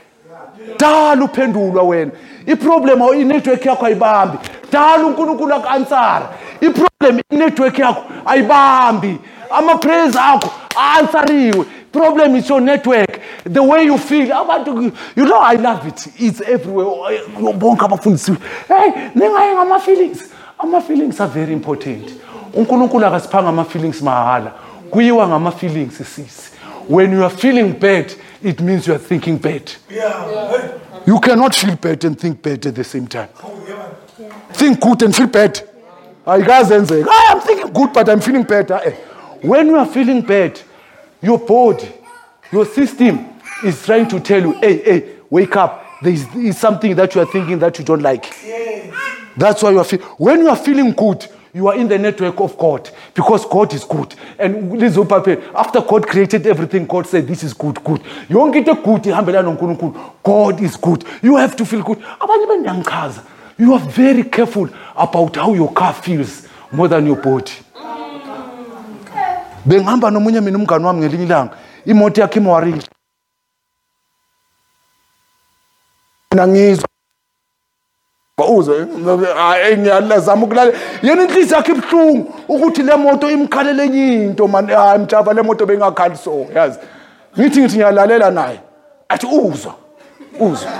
[0.78, 2.10] Dala uphendulwa wena.
[2.46, 4.38] Iproblem inetwork yakho ayibambi.
[4.72, 6.28] Dala unkulunkulu aku-ansara
[6.60, 9.18] iproblem inetwork yakho ayibambi.
[9.50, 13.20] Ama-prayers akho a-ansariwe problem is your network.
[13.44, 15.24] The way you feel abantu you?
[15.24, 16.06] Know i love it.
[16.18, 17.20] It's everywhere.
[17.58, 18.36] Bonke abafundisiwe
[18.68, 20.30] hey ningaye ngama-feelings.
[20.58, 22.10] Ama-feelings are very important.
[22.54, 24.52] Unkulunkulu akasiphanga ama-feelings mahhala
[24.90, 26.50] kuyiwa ngama-feelings sisi
[26.88, 29.70] when you are feeling bad it means you are thinking bad.
[31.06, 33.28] You cannot feel bad and think bad at the same time.
[34.52, 35.60] Think good and feel bad.
[36.26, 37.08] Ayikazenzeka.
[37.10, 38.92] "Ah, i'm thinking good but i'm feeling bad eh.
[39.42, 40.58] when you are feeling bad
[41.24, 41.88] your body
[42.52, 43.26] your system
[43.64, 45.84] is trying to tell you hey hey wake up.
[46.00, 48.32] There is, is something that you are thinking that you don't like.
[49.36, 52.40] That's why you are feeling when you are feeling good you are in the network
[52.40, 54.14] of god because god is good.
[54.38, 58.00] And after god created everything god said this is good good.
[60.22, 61.04] God is good.
[61.22, 61.98] You have to feel good.
[63.56, 67.52] You are very careful about how your car feels more than your body
[69.64, 71.56] bengihamba nomunye mina umngane wami ngelinye ilanga.
[71.86, 72.88] Imoto yakhe imwarisha
[76.32, 76.88] mina ngizwa.
[78.48, 78.86] Uzwe
[79.36, 82.34] hayi ngiyazama ukulalela yena inhliziyo yakhe ibuhlungu.
[82.48, 86.78] Ukuthi le moto imkhalele enye into mani hayi mjava le moto bengakhali so yazi.
[87.38, 88.60] Ngithi ngithi ngiyalalela naye.
[89.08, 89.74] Athi uzwa
[90.40, 90.70] uzwa.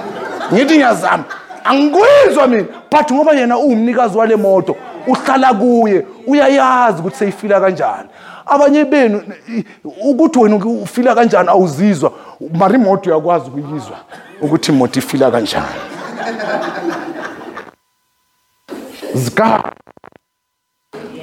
[0.52, 1.24] Ngithi ngiyazama.
[1.64, 2.66] Angikuzwa mina.
[2.90, 8.08] But ngoba yena uwumnikazi wale moto uhlala kuye uyayazi ukuthi seyifila kanjani.
[8.46, 9.64] Abanye benu i-
[10.04, 12.12] ukuthi wena ufila kanjani awuzizwa.
[12.52, 13.96] Mara imoto uyakwazi ukuyizwa
[14.42, 15.66] ukuthi imoto ifila kanjani.
[19.14, 19.72] Zika.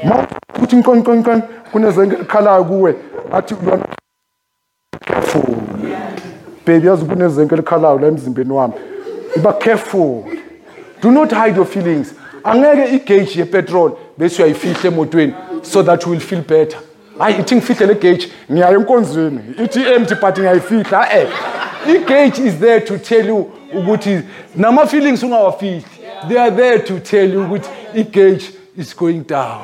[0.04, 0.28] Ma
[0.64, 2.96] uthi nkonkonkonko kunezenge likhalayo kuwe
[3.32, 3.86] athi lona
[5.06, 5.56] careful.
[6.66, 8.74] Baby yazi kunezenge likhalayo la emzimbeni wami.
[9.36, 10.24] Iba careful.
[11.02, 12.14] Do not hide your feelings.
[12.44, 16.80] Angeke igauge yepetrol bese uyayifihla emotweni so that you will feel better.
[17.20, 19.40] Hayi ithi ngifihle le gauge ngiyaya enkonzweni.
[19.64, 21.28] Ithi empty but ngiyayifihla eh.
[21.88, 24.22] I-gauge is there to tell you ukuthi
[24.56, 25.86] nama-feelings ungawafihli.
[26.28, 28.46] They are there to tell you ukuthi i-gauge
[28.78, 29.62] is going down.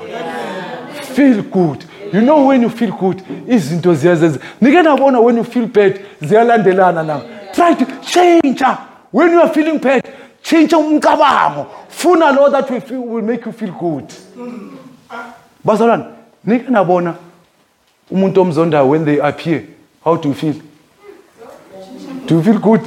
[1.02, 1.86] Feel good.
[2.14, 4.40] You know when you feel good izinto ziyazenza.
[4.62, 7.22] Nike nabona when you feel bad ziyalandelana nawe
[7.54, 8.64] try to change
[9.12, 10.04] when you are feeling bad
[10.44, 11.68] change umcabango.
[11.90, 14.06] Funa lo that will, feel, will make you feel good.
[15.66, 16.06] Bazalwane
[16.46, 17.16] nike nabona
[18.12, 19.64] umuntu omzondayo when they appear
[20.04, 20.56] how do you feel?
[22.26, 22.82] Do you feel good?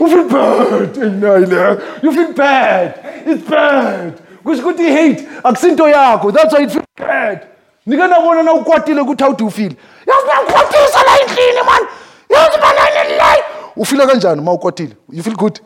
[0.00, 2.02] You feel bad Inayile.
[2.02, 2.94] you feel bad.
[3.26, 4.12] It's bad.
[4.44, 6.32] Kusho ukuthi i-hate akusinto yakho.
[6.32, 7.46] That's why it feel bad.
[7.86, 9.72] Nike nabona na ukwatile ukuthi how do you feel?
[10.06, 11.88] Yazi bangikwatisa la endlini man.
[12.30, 13.44] Yazi bananelilayo
[13.76, 14.96] ufila kanjani uma ukwatile?
[15.12, 15.60] You feel good?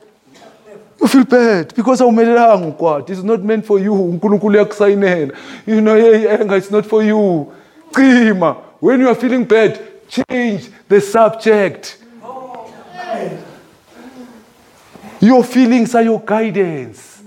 [1.01, 3.95] You feel bad because awumelelanga ukwati it's not meant for you.
[3.95, 5.33] Unkulunkulu uyakusayinela.
[5.67, 7.53] You know hey, anger it's not for you.
[7.95, 8.57] Cima.
[8.83, 11.99] When you are feeling bad change the subject.
[15.21, 17.23] Your feelings are your guidance.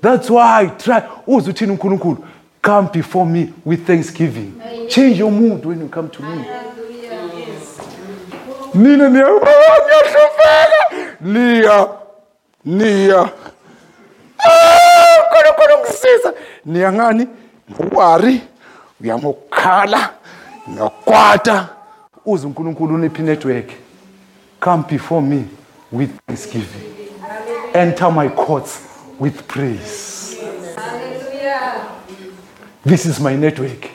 [0.00, 2.24] That's why try uze uthini unkulunkulu
[2.62, 4.52] come before me with thanksgiving.
[4.88, 6.44] Change your mood when you come to me.
[8.74, 9.40] Nina niya- Oh,
[9.84, 10.82] ngiyahlupheka
[11.20, 11.88] niya
[12.64, 13.28] niya
[15.18, 16.34] unkulunkulu ngisiza
[16.64, 17.26] niya ngani?
[17.70, 18.40] Ngowari
[19.00, 19.18] uya
[20.68, 20.92] ngokukhala
[21.32, 21.68] ngokwata
[22.26, 23.70] uze unkulunkulu uniphi network.
[24.60, 25.44] Come before me
[25.92, 27.10] with thanksgiving.
[27.74, 28.80] Enter my courts
[29.18, 30.36] with praise.
[32.84, 33.88] This is my network.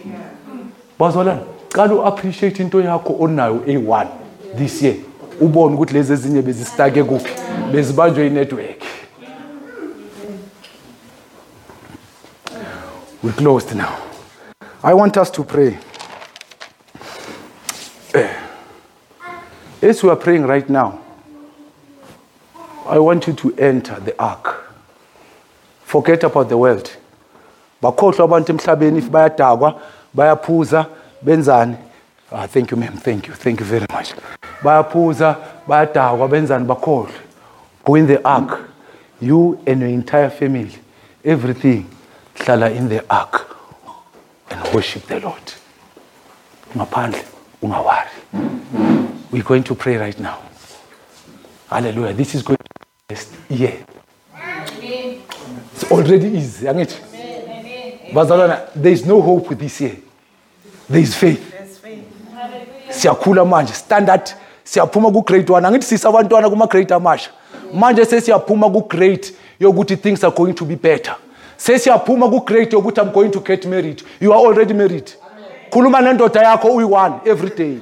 [0.99, 4.10] Bazalwane qala u-appreciate into yakho onayo eyi-one
[4.56, 4.96] this year.
[5.42, 7.31] Ubone ukuthi lezi ezinye bezistake kuphi
[7.71, 8.83] bezibanjwe inetwork
[13.23, 13.98] we closed now.
[14.83, 15.77] I want us to pray.
[19.82, 21.00] As we are praying right now
[22.88, 24.63] i want you to enter the ark.
[25.84, 26.90] Forget about the world.
[27.82, 29.82] Bakhohlwa abantu emhlabeni if bayadakwa
[30.15, 30.88] bayaphuza
[31.23, 31.78] benzani?
[32.32, 32.98] Ah, thank you ma'am.
[32.98, 33.34] Thank you.
[33.34, 34.13] Thank you very much.
[34.62, 36.65] Bayaphuza bayadakwa benzani?
[36.65, 37.12] Bakhohlwe.
[37.86, 38.69] Go in the ark.
[39.21, 40.75] You and your entire family
[41.23, 41.90] everything
[42.36, 43.56] hlala in the ark
[44.50, 45.54] and worship the lord.
[46.75, 47.23] Ngaphandle
[47.62, 48.96] ungawari
[49.32, 50.40] we're going to pray right now.
[51.69, 52.13] Hallelujah.
[52.13, 53.86] This is going to be best year.
[55.73, 56.98] It's already easy angithi
[58.13, 59.98] bazalwana there is no hope this year.
[60.90, 61.54] There is faith.
[62.90, 63.73] Siyakhula manje.
[63.73, 64.32] Standard
[64.63, 65.63] siyaphuma ku-grade one.
[65.63, 67.32] Angithi sise abantwana kuma-grade amasha.
[67.73, 71.15] Manje sesiyaphuma ku-grade yokuthi things are going to be better.
[71.58, 74.02] Sesiyaphuma ku-grade yokuthi i'm going to get married.
[74.19, 75.12] You are already married.
[75.69, 77.82] Khuluma nendoda yakho uyi-one every day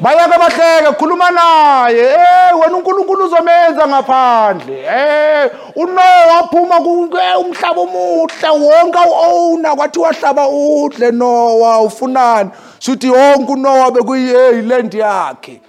[0.00, 2.00] bayeke bahleke khuluma naye.
[2.00, 4.78] Eh wena uNkulunkulu uzomenza ngaphandle.
[4.78, 12.50] Eh uNoah waphuma ku eh, umhlaba omuhle wonke uowner kwathi wahlaba udle Noah ufunani.
[12.78, 15.60] Suthi wonke uNoah bekuyi land yakhe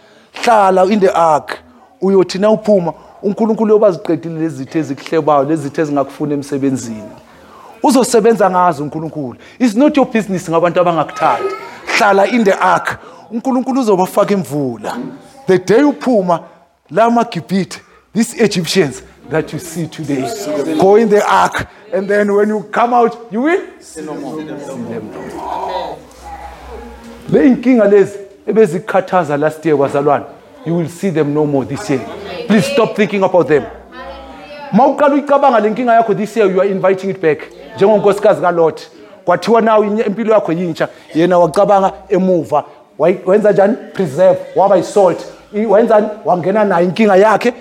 [0.43, 1.59] hlala in the ark.
[2.01, 7.11] Uyothi na uphuma uNkulunkulu yobaziqedile lezi zithe ezikuhlebayo lezi zithe ezingakufuna emsebenzini.
[7.83, 9.37] Uzosebenza ngazo uNkulunkulu.
[9.59, 11.55] It's not your business ngabantu abangakuthandi
[11.97, 12.99] hlala in the ark.
[13.31, 14.97] uNkulunkulu uzobafaka imvula.
[15.47, 16.39] The day uphuma
[16.91, 17.79] la magibhithe
[18.13, 20.23] these Egyptians that you see today
[20.79, 24.15] go in the ark and then when you come out you will see them.
[24.15, 25.97] No more
[27.29, 30.25] le inkinga lezi ebezikhathaza last year bazalwane
[30.65, 32.01] you will see them no more this year.
[32.47, 33.63] Please stop thinking about them.
[34.71, 37.39] Mawuqala uyicabanga le nkinga yakho this year you are inviting it back.
[37.75, 38.81] Njengonkosikazi kalot
[39.25, 40.87] kwathiwa nawe inye- impilo yakho yintsha.
[41.15, 42.65] Yena wacabanga emuva Wayi-
[42.99, 44.39] wenza njani preserve.
[44.55, 47.53] Waba isalt wenzani wangena nayo inkinga yakhe.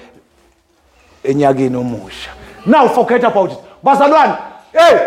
[1.24, 2.30] Enyakeni omusha.
[2.66, 3.58] Now forget about it.
[3.82, 4.34] Bazalwane
[4.72, 4.98] hey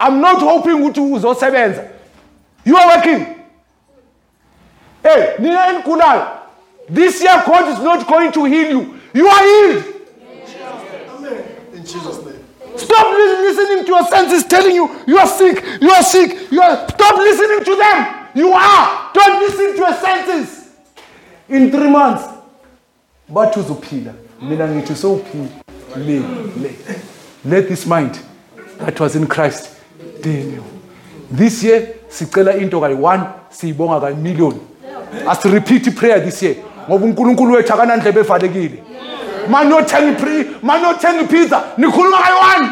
[0.00, 1.82] i'm not hoping ukuthi uzosebenza.
[2.64, 3.26] You are working.
[5.02, 6.26] Hey nina enigulayo.
[6.94, 8.94] This year god is not going to heal you.
[9.14, 9.84] You are healed.
[11.74, 12.44] In Jesus' name.
[12.76, 16.88] Stop listening to your senses telling you you are sick, you are sick, you are.
[16.88, 18.19] Stop listening to them.
[18.34, 19.10] You are.
[19.14, 20.68] Don't listen to a sentence.
[21.48, 22.22] In three months,
[23.28, 24.14] bathi uzophila.
[24.42, 25.50] Mina ngithi sowuphile
[25.96, 26.22] le
[27.44, 28.18] let this mind
[28.78, 29.70] that was in Christ
[30.22, 30.62] denu
[31.30, 34.60] this year sicela into kayi-1 siyibonga kayi-million
[35.28, 36.56] asirepeat prayer this year
[36.88, 38.82] ngoba unkulunkulu wethu akanandlebe evalekile.
[40.62, 42.68] Maniyothenga ipizza nikhuluma kayi-1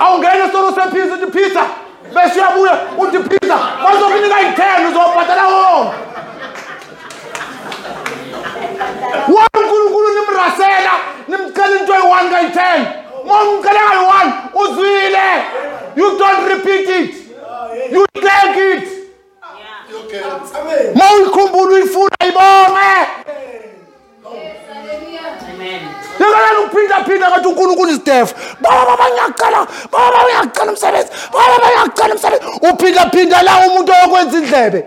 [0.00, 1.62] Aungeni solusephisa uDiphisa
[2.14, 5.44] bese uyabuya uDiphisa bazokunika i-10 uzobhadala
[9.30, 10.92] que nem nimrasela
[11.28, 12.80] nimcela into eyi-one kayi-ten
[13.26, 15.28] ma umcele kayi-one uzwile
[15.96, 17.14] you don't repeat it.
[17.90, 18.88] You take it.
[20.94, 22.90] Ma uyikhumbula uyifuna ibonge
[26.20, 31.10] yekelani ukuphindaphinda ngathi unkulunkulu isidefu baba baba ngiyacala baba baba ngiyacala umsebenzi.
[31.32, 32.44] Baba baba ngiyacala umsebenzi.
[32.68, 34.80] Uphindaphinda la umuntu oyokwenza indlebe.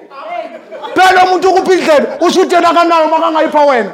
[0.96, 2.08] Phela umuntu ukupha indlebe?
[2.26, 3.92] Usho ukuthi yena akanayo makangayipha wena.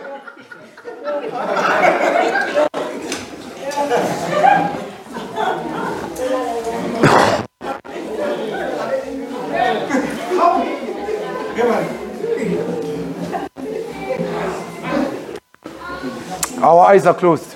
[16.62, 17.55] Our eyes are closed.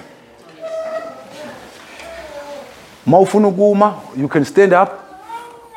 [3.05, 4.89] Ma ufuna ukuma you can stand up.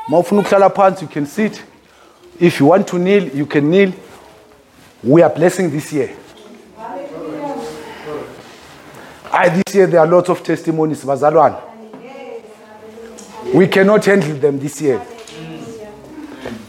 [0.09, 1.63] Ma ufuna ukuhlala phansi you can sit.
[2.39, 3.93] If you want to kneel you can kneel.
[5.03, 6.17] We are blessing this year.
[9.33, 11.61] I, this year there are lots of testimonies bazalwane.
[13.55, 15.01] We cannot handle them this year.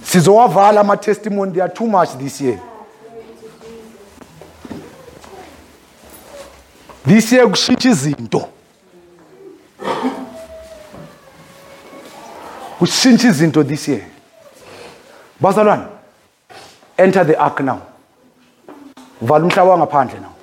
[0.03, 2.62] Sizowavala ama-testimony they are too much this year
[7.08, 8.49] this year kushintsha izinto.
[12.80, 14.05] Kushintsha izinto this year.
[15.41, 15.88] Bazalwane
[16.97, 17.82] enter the ark now.
[19.22, 20.36] Vala umhlaba wangaphandle now.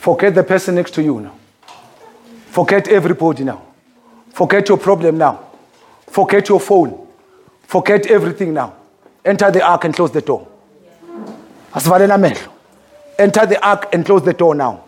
[0.00, 1.34] Forget the person next to you now.
[2.46, 3.62] Forget everybody now.
[4.32, 5.38] Forget your problem now.
[6.08, 7.06] Forget your phone.
[7.62, 8.74] Forget everything now.
[9.24, 10.48] Enter the ark and close the door.
[11.72, 12.52] Asivaleni amehlo.
[13.18, 14.84] Enter the ark and close the door now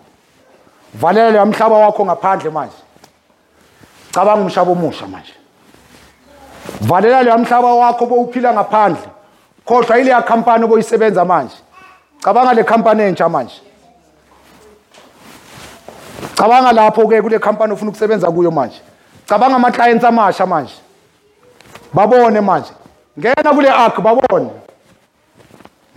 [0.95, 2.77] valela leya mhlaba wakho ngaphandle manje.
[4.13, 5.35] Cabanga umhlaba omusha manje.
[6.81, 9.09] Valela leya mhlaba wakho bowuphila ngaphandle.
[9.65, 11.57] Khohlwa ileya khampani oboyisebenza manje.
[12.21, 13.61] Cabanga le khampani entsha manje.
[16.37, 18.81] Cabanga lapho-ke kule khampani ofuna ukusebenza kuyo manje.
[19.27, 20.75] Cabanga ama-clients amasha manje.
[21.95, 22.73] Babone manje.
[23.19, 24.51] Ngena kule ark babone.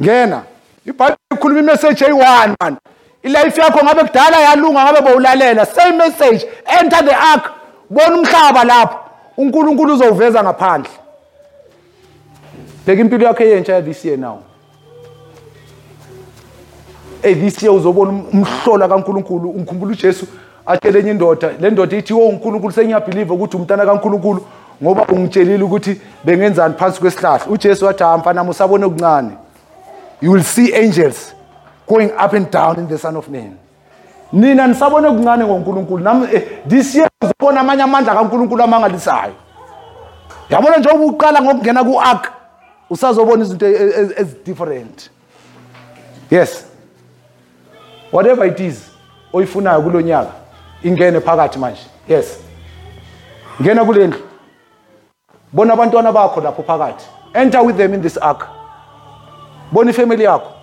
[0.01, 0.43] Ngena.
[0.85, 2.77] Ibhayibheli ikhuluma imeseji eyi-one man.
[3.25, 5.65] Ilife yakho ngabe kudala yalunga ngabe bowulalela.
[5.65, 6.45] Same message.
[6.79, 7.51] Enter the ark.
[7.89, 8.99] Bona umhlaba lapho.
[9.37, 10.91] uNkulunkulu uzowuveza ngaphandle.
[12.85, 14.39] Bheka impilo yakhe yentsha this year now.
[17.21, 19.49] Hey this year uzobona umhlola kaNkulunkulu.
[19.49, 20.27] Ungikhumbula uJesu
[20.65, 21.51] atshele enye indoda.
[21.59, 24.45] Le ndoda ithi wo uNkulunkulu sengiyabhelieve ukuthi umntana kaNkulunkulu
[24.83, 27.45] ngoba ungitshelile ukuthi bengenzani phansi kwesihlahla.
[27.47, 29.31] uJesu wathi ha mfana usabone okuncane.
[30.21, 31.34] You will see angels.
[31.87, 33.57] Going up and down in the son of man.
[34.33, 36.03] Nina nisabone okuncane ngoNkulunkulu?
[36.03, 39.33] Nami eh, this year uzobona amanye amandla kaNkulunkulu amangalisayo.
[40.49, 42.31] Yabona njengoba uqala ngokungena ku-ark
[42.89, 45.09] usazobona izinto ezi-different
[46.31, 46.65] yes.
[48.11, 48.91] Whatever it is
[49.33, 50.31] oyifunayo kulo nyaka
[50.83, 51.81] ingene phakathi manje.
[52.07, 52.39] Yes.
[53.61, 54.19] Ngena kule ndlu.
[55.53, 57.05] Bona abantwana bakho lapho phakathi.
[57.33, 58.47] Enter with them in this ark.
[59.71, 60.54] Bona ifamily yakho.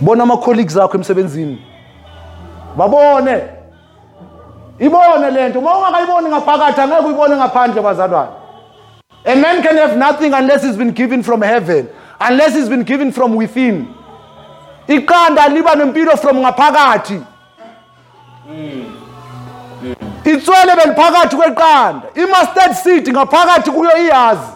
[0.00, 1.62] Bona ama-colleagues akho emsebenzini.
[2.76, 3.42] Babone.
[4.78, 8.30] Ibone le nto uma ungakayiboni ngaphakathi angeke uyibone ngaphandle bazalwane.
[9.24, 11.88] A man can have nothing unless he's been given from heaven
[12.20, 13.88] unless he's been given from within.
[14.88, 17.24] Iqanda liba nempilo from ngaphakathi.
[20.24, 22.02] Itswele beliphakathi kweqanda.
[22.14, 24.52] I-mustard seed ngaphakathi kuyo iyazi.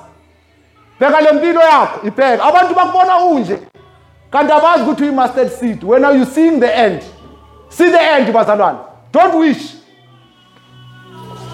[1.01, 3.59] Bheka le mpilo yakho ibheka abantu bakubona unje
[4.31, 7.05] kanti abazi ukuthi uyi-mustard seed when are you seeing the end?
[7.69, 8.79] See the end bazalwane.
[9.13, 9.75] Don't wish.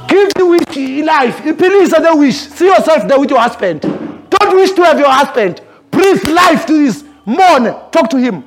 [0.09, 1.39] Give the wish life.
[1.43, 2.37] Iphilise the wish.
[2.37, 3.81] See yourself there with your husband.
[3.81, 5.61] Don't wish to have your husband.
[5.91, 7.65] Breathe life to this mourn.
[7.91, 8.45] Talk to him.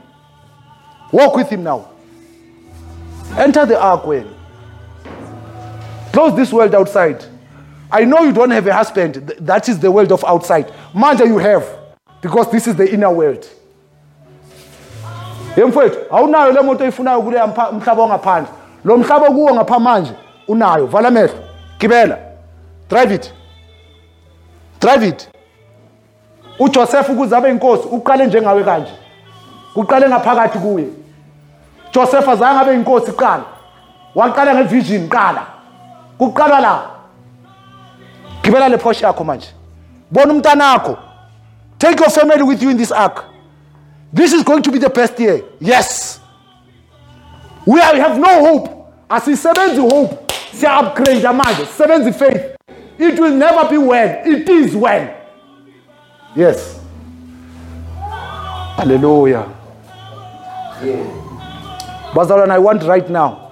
[1.11, 1.89] Walk with him now.
[3.37, 4.27] Enter the ark when
[6.11, 7.23] close this world outside.
[7.91, 9.15] I know you don't have a husband.
[9.39, 10.67] That is the world of outside.
[10.93, 11.65] Manje you have.
[12.21, 13.49] Because this is the inner world
[15.57, 18.51] ye mfowethu awunayo le moto oyifunayo mpha- mhlaba ongaphandle.
[18.85, 20.13] Lo mhlaba okuwo ngapha manje
[20.47, 20.85] unayo.
[20.87, 21.39] Vala amehlo.
[21.79, 22.17] Gibela.
[22.89, 23.33] Drive it.
[24.81, 25.29] Drive it.
[26.59, 28.91] uJoseph ukuze abe inkosi uqale njengawe kanje.
[29.73, 30.87] Kuqale ngaphakathi kuye.
[31.93, 33.43] Joseph azange abe inkosi qala
[34.15, 35.41] waqala ngevision qala
[36.17, 36.81] kuqala la.
[38.43, 39.47] Gibela le Porsche yakho manje.
[40.11, 40.97] Bona umntanakho
[41.77, 43.23] take your family with you in this ark.
[44.11, 45.43] This is going to be the best year.
[45.59, 46.19] Yes.
[47.65, 48.93] We we have no hope.
[49.09, 50.27] Asisebenzi hope.
[50.53, 52.55] Siya upgrade manje sisebenzi faith.
[52.97, 54.21] It will never be well.
[54.25, 55.15] It is well.
[56.35, 56.79] Yes.
[58.75, 59.45] Hallelujah.
[62.13, 63.51] Bazalwane i want right now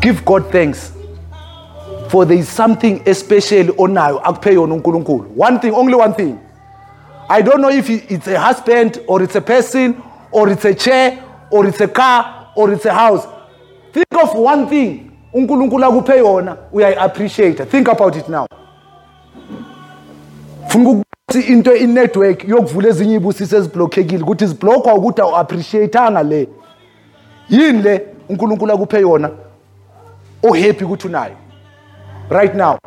[0.00, 0.92] give god thanks
[2.08, 5.26] for there is something especially yona unkulunkulu.
[5.36, 6.38] One thing only one thing
[7.30, 10.02] i don't know if it's a husband or it's a person
[10.32, 13.26] or it's a chair or it's a car or it's a house.
[13.92, 18.46] Think of one thing unkulunkulu akuphe yona uyayi-appreciate think about it now.
[20.68, 26.48] Funa ukuthi into inetwork yokuvula ezinye ibusiso eziblokhekile ukuthi ziblokhwa ukuthi awu-appreciate-anga le.
[27.48, 29.30] Yini le unkulunkulu akuphe yona?
[30.42, 31.36] Ohappy ukuthi unayo.
[32.30, 32.78] Right now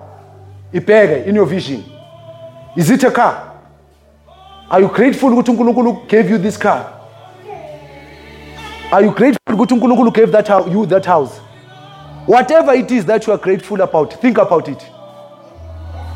[0.73, 1.83] ibheke in your vision.
[2.75, 3.52] Is it a car?
[4.73, 6.85] Are you grateful ukuthi unkulunkulu gave you this car?
[8.91, 11.39] Are you grateful ukuthi unkulunkulu gave that you that house?
[12.25, 14.83] Whatever it is that you are grateful about think about it.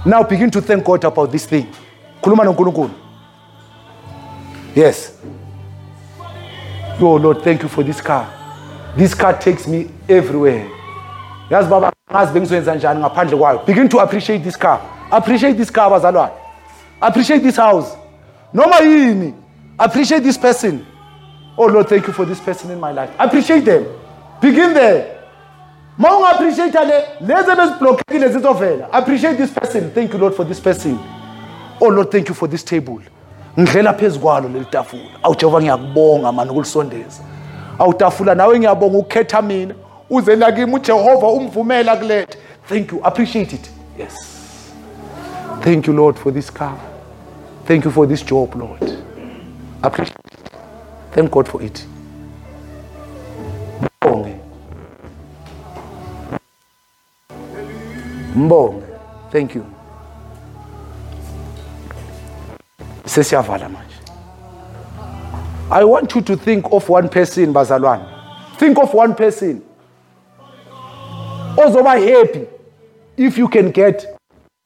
[0.05, 1.67] Now begin to thank god about this thing.
[2.23, 2.89] Khuluma nonkulunkulu.
[4.75, 5.21] Yes.
[6.99, 8.27] Oh lord thank you for this car.
[8.95, 10.67] This car takes me everywhere.
[11.49, 13.65] Yazi baba ngazi bengizoyenza njani ngaphandle kwayo.
[13.67, 14.81] Begin to appreciate this car.
[15.11, 16.47] Appreciate this car bazalwane
[17.01, 17.95] appreciate this house
[18.53, 19.33] noma yini
[19.79, 20.85] appreciate this person.
[21.57, 23.09] Oh lord thank you for this person in my life.
[23.19, 23.85] Appreciate them.
[24.41, 25.17] Begin there.
[25.97, 29.91] Ma unga-appreciate le lezi appreciate this person.
[29.91, 30.99] Thank you lord for this person.
[31.81, 33.01] Oh lord thank you for this table.
[33.57, 35.19] Ngidlela phezu kwalo leli tafula.
[35.23, 37.23] Awu jehova ngiyakubonga mani ukulisondeza.
[37.79, 39.73] Awu tafula nawe ngiyabonga ukukhetha mina.
[40.09, 42.37] Uze lakimi ujehova umvumela kulethe.
[42.69, 43.01] Thank you.
[43.03, 43.69] Appreciate it.
[43.97, 44.13] Yes.
[45.61, 46.77] Thank you lord for this car
[47.67, 48.81] thank you for this job lord.
[49.83, 50.51] Appreciate it.
[51.11, 51.85] Thank god for it.
[54.01, 54.39] Mbonge.
[58.35, 58.83] Mbonge.
[59.31, 59.65] Thank you.
[63.05, 63.95] Sesiyavala manje.
[65.69, 68.05] I want you to think of one person bazalwane.
[68.57, 69.61] Think of one person.
[71.57, 72.47] Ozoba happy
[73.17, 74.05] if you can get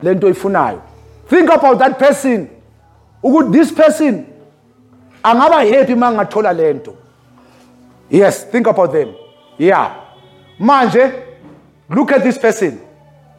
[0.04, 0.82] le nto oyifunayo
[1.30, 2.49] think about that person
[3.24, 4.26] ukuthi this person
[5.24, 6.95] angaba happy uma ngathola le nto
[8.09, 9.15] yes think about them.
[9.57, 9.95] Yeah.
[10.59, 11.13] Manje
[11.89, 12.80] look at this person.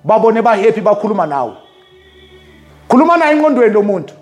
[0.04, 1.56] Babone ba happy bakhuluma nawe.
[2.88, 4.12] Khuluma naye engqondweni lo muntu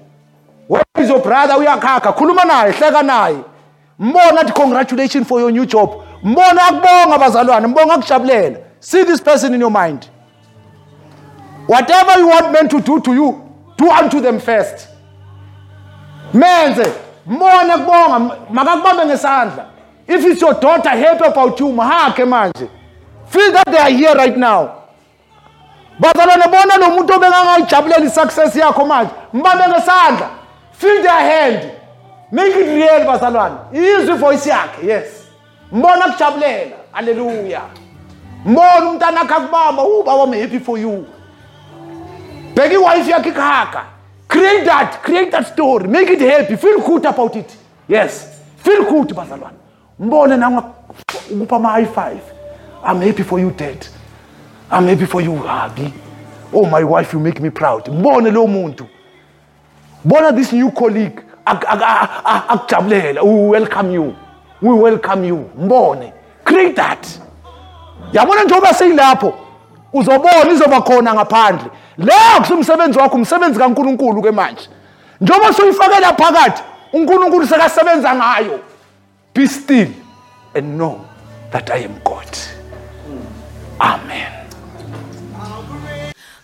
[0.68, 2.12] where is your brother uyakhakha.
[2.14, 3.44] Khuluma naye hleka naye.
[3.98, 6.02] Mbona athi congratulations for your new job.
[6.22, 8.58] Mbona akubonga bazalwane mbonga akujabulela.
[8.80, 10.08] See this person in your mind.
[11.66, 13.42] Whatever you want men to do to you
[13.76, 14.88] do unto them first.
[16.35, 16.93] Menze
[17.26, 19.64] mbone kubonga makakubambe ngesandla.
[20.09, 22.68] If it's your daughter happy about you mahakhe manje.
[23.26, 24.70] Feel that they are here right now.
[26.01, 29.11] Bazalwane bona lo muntu obengangayijabulela i-success yakho manje.
[29.33, 30.31] Mbambe ngesandla.
[30.72, 31.70] Feel their hand.
[32.33, 33.57] Make it real bazalwane.
[33.72, 35.26] Izwe ivoice yakhe yes.
[35.72, 36.76] Mbona kujabulela.
[36.93, 37.61] Haleluya
[38.45, 41.07] mbona umntana akhe akubamba ubaba i'm happy for you.
[42.55, 43.85] Bheka iwife yakhe ikhakha.
[44.31, 45.89] Create that create that story.
[45.89, 46.57] Make it happy.
[46.57, 47.57] Feel good about it.
[47.89, 48.41] Yes.
[48.57, 49.57] Feel good bazalwane.
[50.01, 50.62] Mbone nanga
[51.31, 52.20] ukupha ama-high five.
[52.85, 53.87] I'm happy for you dad.
[54.70, 55.93] I'm happy for you happy
[56.53, 57.85] oh my wife you make me proud.
[57.87, 58.87] Mbone lo muntu.
[60.05, 64.16] Bona this new colleague ak- ak- ak- ak- akujabulela we welcome you.
[64.62, 65.51] We welcome you.
[65.59, 66.12] Mbone.
[66.45, 67.07] Create that.
[68.12, 69.35] Yabona njengoba seyilapho
[69.93, 71.70] uzobona izoba khona ngaphandle.
[72.01, 74.68] leyo akusumsebenzi wakho umsebenzi kaNkuluNkulu-ke manje.
[75.20, 78.61] Njengoba suyifakela phakathi uNkulunkulu sekasebenza ngayo.
[79.34, 79.88] Be still
[80.55, 81.01] and know
[81.53, 82.38] that I am God.
[83.80, 84.32] Amen.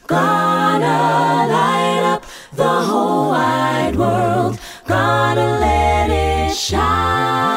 [0.07, 7.55] Gonna light up the whole wide world, gonna let it shine.